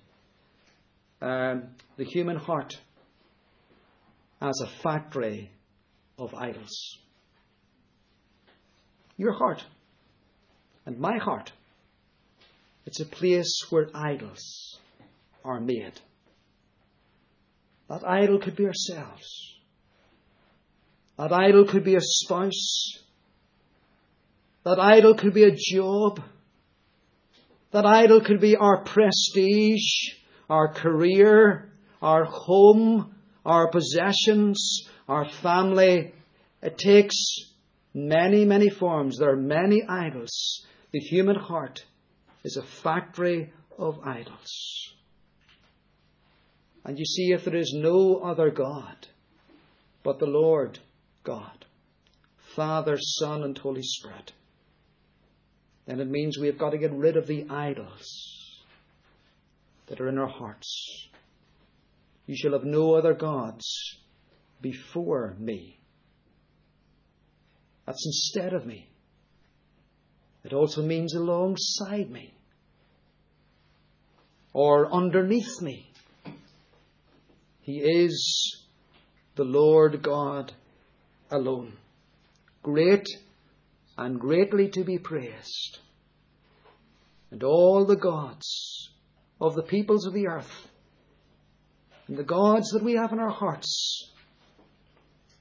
um, 1.20 1.68
the 1.96 2.04
human 2.04 2.36
heart 2.36 2.78
as 4.40 4.60
a 4.62 4.82
factory 4.82 5.50
of 6.18 6.34
idols. 6.34 6.98
Your 9.16 9.32
heart 9.32 9.64
and 10.86 10.98
my 10.98 11.18
heart, 11.18 11.52
it's 12.86 13.00
a 13.00 13.06
place 13.06 13.62
where 13.70 13.88
idols 13.94 14.78
are 15.44 15.60
made. 15.60 16.00
That 17.90 18.06
idol 18.06 18.38
could 18.38 18.54
be 18.54 18.66
ourselves. 18.66 19.56
That 21.18 21.32
idol 21.32 21.66
could 21.66 21.82
be 21.82 21.96
a 21.96 22.00
spouse. 22.00 22.98
That 24.64 24.78
idol 24.78 25.16
could 25.16 25.34
be 25.34 25.42
a 25.42 25.56
job. 25.56 26.22
That 27.72 27.84
idol 27.86 28.20
could 28.20 28.40
be 28.40 28.54
our 28.54 28.84
prestige, 28.84 30.14
our 30.48 30.72
career, 30.72 31.72
our 32.00 32.24
home, 32.24 33.12
our 33.44 33.68
possessions, 33.68 34.88
our 35.08 35.28
family. 35.42 36.14
It 36.62 36.78
takes 36.78 37.16
many, 37.92 38.44
many 38.44 38.70
forms. 38.70 39.18
There 39.18 39.32
are 39.32 39.36
many 39.36 39.82
idols. 39.88 40.64
The 40.92 41.00
human 41.00 41.36
heart 41.36 41.84
is 42.44 42.56
a 42.56 42.82
factory 42.84 43.52
of 43.76 43.98
idols. 44.04 44.94
And 46.84 46.98
you 46.98 47.04
see, 47.04 47.32
if 47.32 47.44
there 47.44 47.56
is 47.56 47.72
no 47.74 48.16
other 48.16 48.50
God 48.50 49.06
but 50.02 50.18
the 50.18 50.26
Lord 50.26 50.78
God, 51.24 51.66
Father, 52.56 52.96
Son, 52.98 53.42
and 53.42 53.56
Holy 53.56 53.82
Spirit, 53.82 54.32
then 55.86 56.00
it 56.00 56.08
means 56.08 56.38
we 56.38 56.46
have 56.46 56.58
got 56.58 56.70
to 56.70 56.78
get 56.78 56.92
rid 56.92 57.16
of 57.16 57.26
the 57.26 57.46
idols 57.50 58.62
that 59.86 60.00
are 60.00 60.08
in 60.08 60.18
our 60.18 60.28
hearts. 60.28 61.08
You 62.26 62.36
shall 62.36 62.52
have 62.52 62.64
no 62.64 62.94
other 62.94 63.12
gods 63.12 63.66
before 64.62 65.34
me. 65.38 65.80
That's 67.86 68.06
instead 68.06 68.52
of 68.54 68.64
me. 68.64 68.88
It 70.44 70.52
also 70.52 70.82
means 70.82 71.14
alongside 71.14 72.10
me 72.10 72.32
or 74.52 74.92
underneath 74.92 75.60
me. 75.60 75.89
He 77.70 77.78
is 77.78 78.66
the 79.36 79.44
Lord 79.44 80.02
God 80.02 80.52
alone, 81.30 81.74
great 82.64 83.06
and 83.96 84.18
greatly 84.18 84.70
to 84.70 84.82
be 84.82 84.98
praised. 84.98 85.78
And 87.30 87.44
all 87.44 87.86
the 87.86 87.94
gods 87.94 88.90
of 89.40 89.54
the 89.54 89.62
peoples 89.62 90.04
of 90.04 90.14
the 90.14 90.26
earth, 90.26 90.66
and 92.08 92.16
the 92.16 92.24
gods 92.24 92.70
that 92.70 92.82
we 92.82 92.94
have 92.94 93.12
in 93.12 93.20
our 93.20 93.30
hearts, 93.30 94.10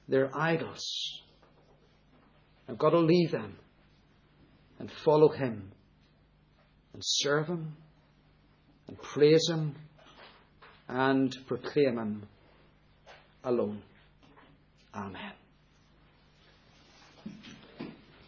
they're 0.08 0.30
idols. 0.32 0.86
I've 2.68 2.78
got 2.78 2.90
to 2.90 3.00
leave 3.00 3.32
them 3.32 3.56
and 4.78 4.88
follow 5.04 5.30
Him 5.30 5.72
and 6.92 7.02
serve 7.04 7.48
Him 7.48 7.74
and 8.86 9.02
praise 9.02 9.48
Him 9.50 9.74
and 10.90 11.36
proclaim 11.46 11.98
Him 11.98 12.22
alone. 13.44 13.82
Amen. 14.94 15.32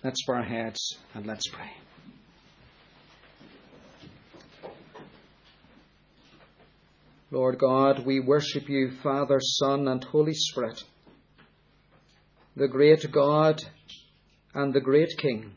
Let's 0.05 0.25
bow 0.27 0.35
our 0.35 0.43
heads 0.43 0.99
and 1.15 1.27
let's 1.27 1.49
pray. 1.49 1.71
Lord 7.33 7.59
God, 7.59 8.05
we 8.05 8.21
worship 8.21 8.69
you, 8.69 8.93
Father, 9.03 9.39
Son, 9.41 9.89
and 9.89 10.05
Holy 10.05 10.35
Spirit, 10.35 10.85
the 12.55 12.69
great 12.69 13.11
God 13.11 13.63
and 14.55 14.75
the 14.75 14.81
great 14.81 15.17
King, 15.17 15.53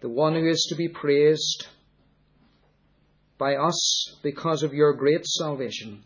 the 0.00 0.08
one 0.08 0.34
who 0.34 0.48
is 0.48 0.66
to 0.68 0.74
be 0.74 0.88
praised 0.88 1.68
by 3.42 3.56
us 3.56 4.14
because 4.22 4.62
of 4.62 4.72
your 4.72 4.92
great 4.92 5.26
salvation, 5.26 6.04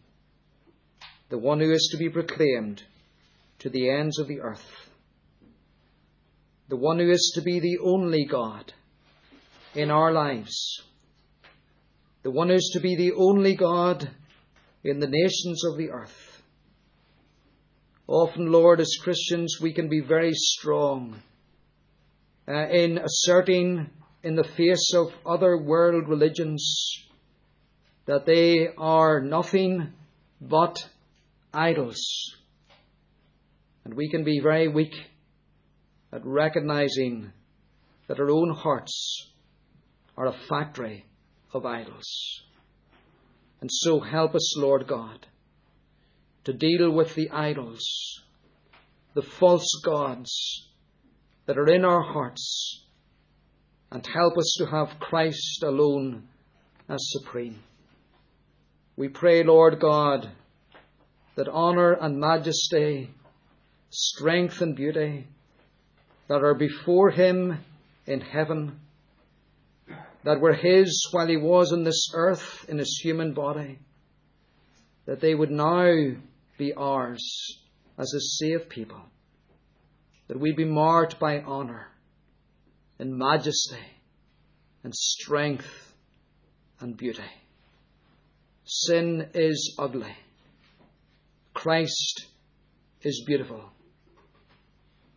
the 1.28 1.36
one 1.36 1.60
who 1.60 1.70
is 1.70 1.90
to 1.92 1.98
be 1.98 2.08
proclaimed 2.08 2.82
to 3.58 3.68
the 3.68 3.90
ends 3.90 4.18
of 4.18 4.26
the 4.26 4.40
earth, 4.40 4.88
the 6.70 6.78
one 6.78 6.98
who 6.98 7.10
is 7.10 7.32
to 7.34 7.42
be 7.42 7.60
the 7.60 7.76
only 7.84 8.24
God 8.24 8.72
in 9.74 9.90
our 9.90 10.12
lives, 10.12 10.80
the 12.22 12.30
one 12.30 12.48
who 12.48 12.54
is 12.54 12.70
to 12.72 12.80
be 12.80 12.96
the 12.96 13.12
only 13.12 13.54
God 13.54 14.08
in 14.82 14.98
the 15.00 15.06
nations 15.06 15.62
of 15.62 15.76
the 15.76 15.90
earth. 15.90 16.42
Often, 18.06 18.50
Lord, 18.50 18.80
as 18.80 18.96
Christians, 19.02 19.58
we 19.60 19.74
can 19.74 19.90
be 19.90 20.00
very 20.00 20.32
strong 20.32 21.20
uh, 22.48 22.68
in 22.68 22.96
asserting 22.96 23.90
in 24.22 24.36
the 24.36 24.50
face 24.56 24.94
of 24.94 25.12
other 25.26 25.58
world 25.58 26.08
religions 26.08 27.02
that 28.06 28.24
they 28.24 28.68
are 28.78 29.20
nothing 29.20 29.92
but 30.40 30.88
idols. 31.52 32.00
And 33.84 33.94
we 33.94 34.08
can 34.10 34.24
be 34.24 34.40
very 34.40 34.68
weak 34.68 34.94
at 36.12 36.24
recognizing 36.24 37.32
that 38.08 38.20
our 38.20 38.30
own 38.30 38.50
hearts 38.50 39.28
are 40.16 40.26
a 40.26 40.38
factory 40.48 41.04
of 41.52 41.66
idols. 41.66 42.40
And 43.60 43.70
so 43.72 44.00
help 44.00 44.34
us, 44.34 44.56
Lord 44.56 44.86
God, 44.86 45.26
to 46.44 46.52
deal 46.52 46.90
with 46.90 47.14
the 47.14 47.30
idols, 47.30 47.84
the 49.14 49.22
false 49.22 49.80
gods 49.84 50.68
that 51.46 51.58
are 51.58 51.68
in 51.68 51.84
our 51.84 52.02
hearts, 52.02 52.84
and 53.90 54.06
help 54.06 54.36
us 54.36 54.56
to 54.58 54.66
have 54.66 55.00
Christ 55.00 55.62
alone 55.62 56.28
as 56.88 56.98
supreme. 57.00 57.58
We 58.96 59.08
pray, 59.08 59.44
Lord 59.44 59.78
God, 59.78 60.30
that 61.34 61.48
honour 61.48 61.92
and 61.92 62.18
majesty, 62.18 63.10
strength 63.90 64.62
and 64.62 64.74
beauty 64.74 65.26
that 66.28 66.42
are 66.42 66.54
before 66.54 67.10
Him 67.10 67.58
in 68.06 68.22
heaven, 68.22 68.80
that 70.24 70.40
were 70.40 70.54
His 70.54 71.08
while 71.10 71.26
He 71.26 71.36
was 71.36 71.74
on 71.74 71.84
this 71.84 72.10
earth 72.14 72.64
in 72.70 72.78
His 72.78 72.98
human 73.02 73.34
body, 73.34 73.78
that 75.04 75.20
they 75.20 75.34
would 75.34 75.50
now 75.50 75.92
be 76.56 76.72
ours 76.72 77.22
as 77.98 78.14
a 78.14 78.20
saved 78.20 78.70
people, 78.70 79.02
that 80.28 80.40
we 80.40 80.52
be 80.52 80.64
marked 80.64 81.20
by 81.20 81.40
honour 81.40 81.88
and 82.98 83.14
majesty 83.14 83.76
and 84.82 84.94
strength 84.94 85.92
and 86.80 86.96
beauty. 86.96 87.22
Sin 88.66 89.28
is 89.32 89.76
ugly. 89.78 90.14
Christ 91.54 92.26
is 93.02 93.24
beautiful. 93.26 93.64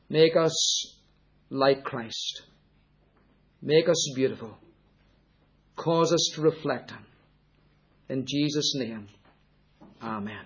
Make 0.07 0.37
us 0.37 0.95
like 1.49 1.83
Christ. 1.83 2.43
Make 3.61 3.89
us 3.89 4.11
beautiful. 4.15 4.55
Cause 5.75 6.13
us 6.13 6.31
to 6.35 6.41
reflect 6.41 6.91
Him. 6.91 7.05
In 8.07 8.25
Jesus' 8.25 8.73
name, 8.75 9.07
Amen. 10.01 10.45